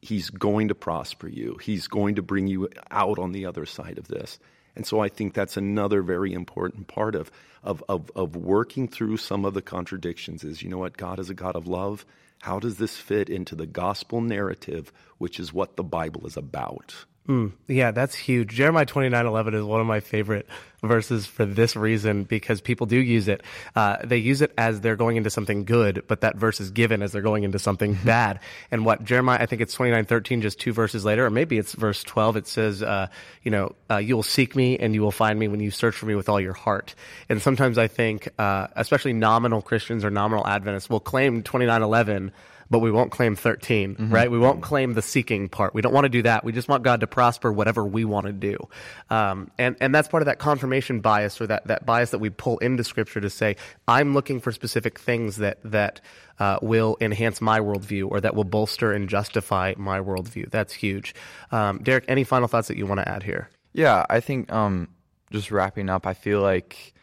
He's 0.00 0.30
going 0.30 0.68
to 0.68 0.74
prosper 0.74 1.28
you. 1.28 1.58
He's 1.62 1.88
going 1.88 2.16
to 2.16 2.22
bring 2.22 2.46
you 2.46 2.68
out 2.90 3.18
on 3.18 3.32
the 3.32 3.46
other 3.46 3.66
side 3.66 3.98
of 3.98 4.08
this. 4.08 4.38
And 4.76 4.86
so 4.86 5.00
I 5.00 5.08
think 5.08 5.34
that's 5.34 5.56
another 5.56 6.02
very 6.02 6.32
important 6.32 6.86
part 6.86 7.16
of, 7.16 7.32
of, 7.64 7.82
of, 7.88 8.10
of 8.14 8.36
working 8.36 8.86
through 8.86 9.16
some 9.16 9.44
of 9.44 9.54
the 9.54 9.62
contradictions 9.62 10.44
is, 10.44 10.62
you 10.62 10.68
know 10.68 10.78
what, 10.78 10.96
God 10.96 11.18
is 11.18 11.30
a 11.30 11.34
God 11.34 11.56
of 11.56 11.66
love. 11.66 12.06
How 12.40 12.60
does 12.60 12.76
this 12.76 12.96
fit 12.96 13.28
into 13.28 13.56
the 13.56 13.66
gospel 13.66 14.20
narrative, 14.20 14.92
which 15.18 15.40
is 15.40 15.52
what 15.52 15.76
the 15.76 15.82
Bible 15.82 16.26
is 16.28 16.36
about? 16.36 16.94
Mm, 17.28 17.52
yeah, 17.66 17.90
that's 17.90 18.14
huge. 18.14 18.54
Jeremiah 18.54 18.86
twenty 18.86 19.10
nine 19.10 19.26
eleven 19.26 19.52
is 19.52 19.62
one 19.62 19.82
of 19.82 19.86
my 19.86 20.00
favorite 20.00 20.46
verses 20.82 21.26
for 21.26 21.44
this 21.44 21.76
reason 21.76 22.24
because 22.24 22.62
people 22.62 22.86
do 22.86 22.96
use 22.96 23.28
it. 23.28 23.42
Uh, 23.76 23.98
they 24.02 24.16
use 24.16 24.40
it 24.40 24.54
as 24.56 24.80
they're 24.80 24.96
going 24.96 25.16
into 25.18 25.28
something 25.28 25.64
good, 25.66 26.04
but 26.06 26.22
that 26.22 26.36
verse 26.36 26.58
is 26.58 26.70
given 26.70 27.02
as 27.02 27.12
they're 27.12 27.20
going 27.20 27.42
into 27.42 27.58
something 27.58 27.96
Mm-hmm. 27.96 28.06
bad. 28.06 28.40
And 28.70 28.86
what 28.86 29.04
Jeremiah, 29.04 29.38
I 29.42 29.44
think 29.46 29.60
it's 29.60 29.74
twenty 29.74 29.92
nine 29.92 30.06
thirteen, 30.06 30.40
just 30.40 30.58
two 30.58 30.72
verses 30.72 31.04
later, 31.04 31.26
or 31.26 31.30
maybe 31.30 31.58
it's 31.58 31.74
verse 31.74 32.02
twelve. 32.02 32.36
It 32.38 32.46
says, 32.46 32.82
uh, 32.82 33.08
you 33.42 33.50
know, 33.50 33.74
uh, 33.90 33.98
you 33.98 34.16
will 34.16 34.22
seek 34.22 34.56
me 34.56 34.78
and 34.78 34.94
you 34.94 35.02
will 35.02 35.10
find 35.10 35.38
me 35.38 35.48
when 35.48 35.60
you 35.60 35.70
search 35.70 35.96
for 35.96 36.06
me 36.06 36.14
with 36.14 36.30
all 36.30 36.40
your 36.40 36.54
heart. 36.54 36.94
And 37.28 37.42
sometimes 37.42 37.76
I 37.76 37.88
think, 37.88 38.26
uh, 38.38 38.68
especially 38.74 39.12
nominal 39.12 39.60
Christians 39.60 40.02
or 40.02 40.10
nominal 40.10 40.46
Adventists, 40.46 40.88
will 40.88 41.00
claim 41.00 41.42
twenty 41.42 41.66
nine 41.66 41.82
eleven 41.82 42.32
but 42.70 42.80
we 42.80 42.90
won't 42.90 43.10
claim 43.10 43.34
13, 43.34 43.96
right? 44.10 44.30
We 44.30 44.38
won't 44.38 44.62
claim 44.62 44.94
the 44.94 45.02
seeking 45.02 45.48
part. 45.48 45.74
We 45.74 45.82
don't 45.82 45.92
want 45.92 46.04
to 46.04 46.10
do 46.10 46.22
that. 46.22 46.44
We 46.44 46.52
just 46.52 46.68
want 46.68 46.82
God 46.82 47.00
to 47.00 47.06
prosper 47.06 47.52
whatever 47.52 47.84
we 47.84 48.04
want 48.04 48.26
to 48.26 48.32
do. 48.32 48.56
Um, 49.10 49.50
and, 49.58 49.76
and 49.80 49.94
that's 49.94 50.08
part 50.08 50.22
of 50.22 50.26
that 50.26 50.38
confirmation 50.38 51.00
bias 51.00 51.40
or 51.40 51.46
that, 51.46 51.66
that 51.66 51.86
bias 51.86 52.10
that 52.10 52.18
we 52.18 52.30
pull 52.30 52.58
into 52.58 52.84
scripture 52.84 53.20
to 53.20 53.30
say, 53.30 53.56
I'm 53.86 54.14
looking 54.14 54.40
for 54.40 54.52
specific 54.52 54.98
things 54.98 55.36
that, 55.36 55.58
that, 55.64 56.00
uh, 56.38 56.58
will 56.62 56.96
enhance 57.00 57.40
my 57.40 57.58
worldview 57.60 58.10
or 58.10 58.20
that 58.20 58.34
will 58.34 58.44
bolster 58.44 58.92
and 58.92 59.08
justify 59.08 59.74
my 59.76 59.98
worldview. 60.00 60.50
That's 60.50 60.72
huge. 60.72 61.14
Um, 61.50 61.78
Derek, 61.82 62.04
any 62.08 62.24
final 62.24 62.48
thoughts 62.48 62.68
that 62.68 62.76
you 62.76 62.86
want 62.86 63.00
to 63.00 63.08
add 63.08 63.22
here? 63.22 63.48
Yeah, 63.72 64.04
I 64.08 64.20
think 64.20 64.52
um, 64.52 64.88
just 65.30 65.50
wrapping 65.50 65.88
up, 65.88 66.06
I 66.06 66.14
feel 66.14 66.40
like 66.40 66.94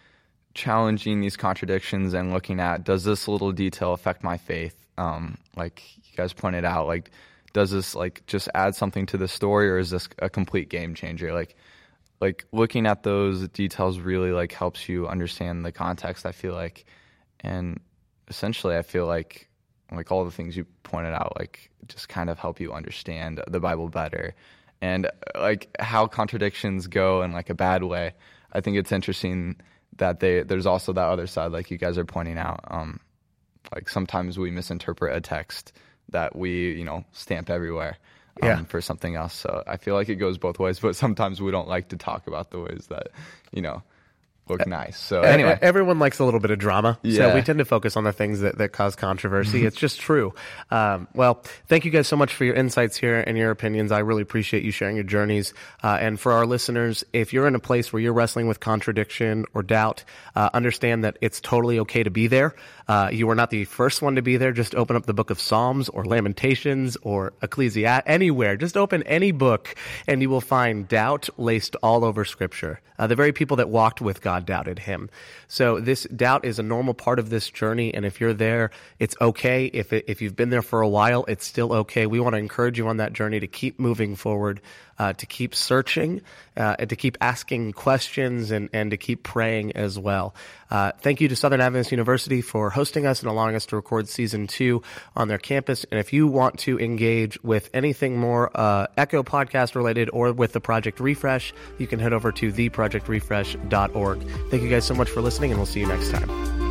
challenging 0.53 1.19
these 1.19 1.37
contradictions 1.37 2.13
and 2.13 2.33
looking 2.33 2.59
at 2.59 2.83
does 2.83 3.03
this 3.03 3.27
little 3.27 3.51
detail 3.51 3.93
affect 3.93 4.23
my 4.23 4.37
faith? 4.37 4.84
Um, 4.97 5.37
like 5.55 5.83
you 5.97 6.15
guys 6.15 6.33
pointed 6.33 6.65
out, 6.65 6.87
like 6.87 7.11
does 7.55 7.71
this 7.71 7.95
like 7.95 8.21
just 8.27 8.49
add 8.53 8.75
something 8.75 9.05
to 9.07 9.17
the 9.17 9.29
story, 9.29 9.69
or 9.69 9.77
is 9.77 9.89
this 9.89 10.09
a 10.19 10.29
complete 10.29 10.69
game 10.69 10.93
changer? 10.93 11.33
Like, 11.33 11.55
like 12.19 12.45
looking 12.51 12.85
at 12.85 13.03
those 13.03 13.47
details 13.47 13.97
really 13.99 14.31
like 14.31 14.51
helps 14.51 14.89
you 14.89 15.07
understand 15.07 15.63
the 15.63 15.71
context. 15.71 16.25
I 16.25 16.33
feel 16.33 16.53
like, 16.53 16.85
and 17.39 17.79
essentially, 18.27 18.75
I 18.75 18.81
feel 18.81 19.07
like 19.07 19.47
like 19.89 20.11
all 20.11 20.25
the 20.25 20.31
things 20.31 20.57
you 20.57 20.65
pointed 20.83 21.13
out, 21.13 21.37
like 21.39 21.69
just 21.87 22.09
kind 22.09 22.29
of 22.29 22.37
help 22.37 22.59
you 22.59 22.73
understand 22.73 23.41
the 23.47 23.61
Bible 23.61 23.87
better, 23.87 24.35
and 24.81 25.09
like 25.33 25.73
how 25.79 26.07
contradictions 26.07 26.87
go 26.87 27.21
in 27.21 27.31
like 27.31 27.49
a 27.49 27.55
bad 27.55 27.83
way. 27.83 28.13
I 28.51 28.59
think 28.59 28.75
it's 28.75 28.91
interesting 28.91 29.55
that 29.95 30.19
they 30.19 30.43
there's 30.43 30.65
also 30.65 30.91
that 30.91 31.07
other 31.07 31.27
side, 31.27 31.53
like 31.53 31.71
you 31.71 31.77
guys 31.77 31.97
are 31.97 32.05
pointing 32.05 32.37
out. 32.37 32.59
Um, 32.67 32.99
like 33.73 33.89
sometimes 33.89 34.37
we 34.37 34.51
misinterpret 34.51 35.15
a 35.15 35.21
text 35.21 35.73
that 36.09 36.35
we 36.35 36.73
you 36.73 36.83
know 36.85 37.03
stamp 37.13 37.49
everywhere 37.49 37.97
um, 38.41 38.47
Yeah. 38.49 38.63
for 38.65 38.81
something 38.81 39.15
else. 39.15 39.33
So 39.33 39.63
I 39.65 39.77
feel 39.77 39.95
like 39.95 40.09
it 40.09 40.15
goes 40.15 40.37
both 40.37 40.59
ways, 40.59 40.79
but 40.79 40.95
sometimes 40.95 41.41
we 41.41 41.51
don't 41.51 41.67
like 41.67 41.89
to 41.89 41.97
talk 41.97 42.27
about 42.27 42.51
the 42.51 42.59
ways 42.59 42.87
that 42.89 43.07
you 43.51 43.61
know 43.61 43.81
look 44.47 44.65
nice. 44.67 44.99
So 44.99 45.21
anyway, 45.21 45.57
everyone 45.61 45.97
likes 45.99 46.19
a 46.19 46.25
little 46.25 46.39
bit 46.39 46.51
of 46.51 46.59
drama, 46.59 46.97
so 47.03 47.09
Yeah. 47.09 47.33
we 47.35 47.41
tend 47.41 47.59
to 47.59 47.65
focus 47.65 47.95
on 47.97 48.03
the 48.03 48.11
things 48.13 48.41
that, 48.41 48.57
that 48.57 48.69
cause 48.73 48.95
controversy. 48.95 49.65
it's 49.65 49.77
just 49.77 49.99
true. 49.99 50.33
Um, 50.71 51.07
well, 51.13 51.41
thank 51.67 51.85
you 51.85 51.91
guys 51.91 52.07
so 52.07 52.15
much 52.15 52.33
for 52.33 52.45
your 52.45 52.55
insights 52.55 52.97
here 52.97 53.23
and 53.25 53.37
your 53.37 53.51
opinions. 53.51 53.91
I 53.91 53.99
really 53.99 54.21
appreciate 54.21 54.63
you 54.63 54.71
sharing 54.71 54.95
your 54.95 55.03
journeys. 55.05 55.53
Uh, 55.83 55.97
and 55.99 56.19
for 56.19 56.31
our 56.33 56.45
listeners, 56.45 57.03
if 57.13 57.33
you're 57.33 57.47
in 57.47 57.55
a 57.55 57.59
place 57.59 57.91
where 57.93 58.01
you're 58.01 58.13
wrestling 58.13 58.47
with 58.47 58.59
contradiction 58.59 59.45
or 59.53 59.63
doubt, 59.63 60.03
uh, 60.35 60.49
understand 60.53 61.03
that 61.03 61.17
it's 61.21 61.39
totally 61.39 61.79
okay 61.79 62.03
to 62.03 62.11
be 62.11 62.27
there. 62.27 62.53
Uh, 62.87 63.09
you 63.11 63.27
are 63.29 63.35
not 63.35 63.49
the 63.49 63.65
first 63.65 64.01
one 64.01 64.15
to 64.15 64.21
be 64.21 64.37
there. 64.37 64.51
Just 64.51 64.75
open 64.75 64.95
up 64.95 65.05
the 65.07 65.13
book 65.13 65.29
of 65.31 65.39
Psalms 65.39 65.89
or 65.89 66.05
Lamentations 66.05 66.97
or 67.01 67.33
Ecclesiastes, 67.41 68.03
anywhere. 68.05 68.57
Just 68.57 68.75
open 68.77 69.01
any 69.03 69.31
book 69.31 69.73
and 70.07 70.21
you 70.21 70.29
will 70.29 70.41
find 70.41 70.87
doubt 70.87 71.29
laced 71.37 71.75
all 71.81 72.03
over 72.03 72.25
Scripture. 72.25 72.81
Uh, 72.99 73.07
the 73.07 73.15
very 73.15 73.31
people 73.31 73.57
that 73.57 73.69
walked 73.69 74.01
with 74.01 74.21
God 74.21 74.34
doubted 74.39 74.79
him. 74.79 75.09
So 75.47 75.79
this 75.79 76.03
doubt 76.15 76.45
is 76.45 76.59
a 76.59 76.63
normal 76.63 76.93
part 76.93 77.19
of 77.19 77.29
this 77.29 77.49
journey. 77.49 77.93
And 77.93 78.05
if 78.05 78.19
you're 78.19 78.33
there, 78.33 78.71
it's 78.99 79.15
okay. 79.21 79.65
If, 79.65 79.93
it, 79.93 80.05
if 80.07 80.21
you've 80.21 80.35
been 80.35 80.49
there 80.49 80.61
for 80.61 80.81
a 80.81 80.87
while, 80.87 81.25
it's 81.27 81.45
still 81.45 81.73
okay. 81.73 82.05
We 82.05 82.19
want 82.19 82.33
to 82.33 82.39
encourage 82.39 82.77
you 82.77 82.87
on 82.87 82.97
that 82.97 83.13
journey 83.13 83.39
to 83.39 83.47
keep 83.47 83.79
moving 83.79 84.15
forward, 84.15 84.61
uh, 84.97 85.13
to 85.13 85.25
keep 85.25 85.55
searching, 85.55 86.21
uh, 86.57 86.75
and 86.79 86.89
to 86.89 86.95
keep 86.95 87.17
asking 87.21 87.73
questions 87.73 88.51
and, 88.51 88.69
and 88.73 88.91
to 88.91 88.97
keep 88.97 89.23
praying 89.23 89.75
as 89.75 89.99
well. 89.99 90.33
Uh, 90.69 90.91
thank 91.01 91.21
you 91.21 91.27
to 91.27 91.35
Southern 91.35 91.61
Adventist 91.61 91.91
University 91.91 92.41
for 92.41 92.69
hosting 92.69 93.05
us 93.05 93.21
and 93.21 93.29
allowing 93.29 93.55
us 93.55 93.65
to 93.67 93.75
record 93.75 94.07
season 94.07 94.47
two 94.47 94.81
on 95.15 95.27
their 95.27 95.37
campus. 95.37 95.85
And 95.91 95.99
if 95.99 96.13
you 96.13 96.27
want 96.27 96.59
to 96.59 96.79
engage 96.79 97.41
with 97.43 97.69
anything 97.73 98.17
more 98.17 98.49
uh, 98.55 98.87
Echo 98.97 99.23
podcast 99.23 99.75
related 99.75 100.09
or 100.11 100.33
with 100.33 100.53
the 100.53 100.61
Project 100.61 100.99
Refresh, 100.99 101.53
you 101.77 101.87
can 101.87 101.99
head 101.99 102.13
over 102.13 102.31
to 102.31 102.51
theprojectrefresh.org. 102.51 104.27
Thank 104.49 104.63
you 104.63 104.69
guys 104.69 104.85
so 104.85 104.95
much 104.95 105.09
for 105.09 105.21
listening, 105.21 105.51
and 105.51 105.59
we'll 105.59 105.67
see 105.67 105.81
you 105.81 105.87
next 105.87 106.11
time. 106.11 106.64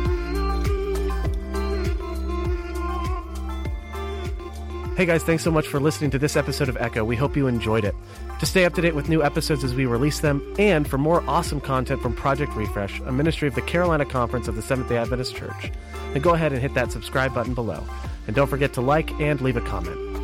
Hey 4.95 5.05
guys, 5.05 5.23
thanks 5.23 5.43
so 5.43 5.51
much 5.51 5.67
for 5.67 5.81
listening 5.81 6.09
to 6.11 6.17
this 6.17 6.37
episode 6.37 6.69
of 6.69 6.77
Echo. 6.77 7.03
We 7.03 7.17
hope 7.17 7.35
you 7.35 7.47
enjoyed 7.47 7.83
it. 7.83 7.93
To 8.39 8.45
stay 8.45 8.63
up 8.63 8.73
to 8.75 8.81
date 8.81 8.95
with 8.95 9.09
new 9.09 9.21
episodes 9.21 9.61
as 9.65 9.75
we 9.75 9.85
release 9.85 10.21
them, 10.21 10.41
and 10.57 10.87
for 10.87 10.97
more 10.97 11.21
awesome 11.27 11.59
content 11.59 12.01
from 12.01 12.15
Project 12.15 12.55
Refresh, 12.55 13.01
a 13.01 13.11
ministry 13.11 13.49
of 13.49 13.55
the 13.55 13.61
Carolina 13.61 14.05
Conference 14.05 14.47
of 14.47 14.55
the 14.55 14.61
Seventh 14.61 14.87
day 14.87 14.95
Adventist 14.95 15.35
Church, 15.35 15.69
then 16.13 16.21
go 16.21 16.33
ahead 16.33 16.53
and 16.53 16.61
hit 16.61 16.73
that 16.75 16.93
subscribe 16.93 17.33
button 17.33 17.53
below. 17.53 17.83
And 18.27 18.37
don't 18.37 18.47
forget 18.47 18.71
to 18.75 18.81
like 18.81 19.11
and 19.19 19.41
leave 19.41 19.57
a 19.57 19.61
comment. 19.61 20.14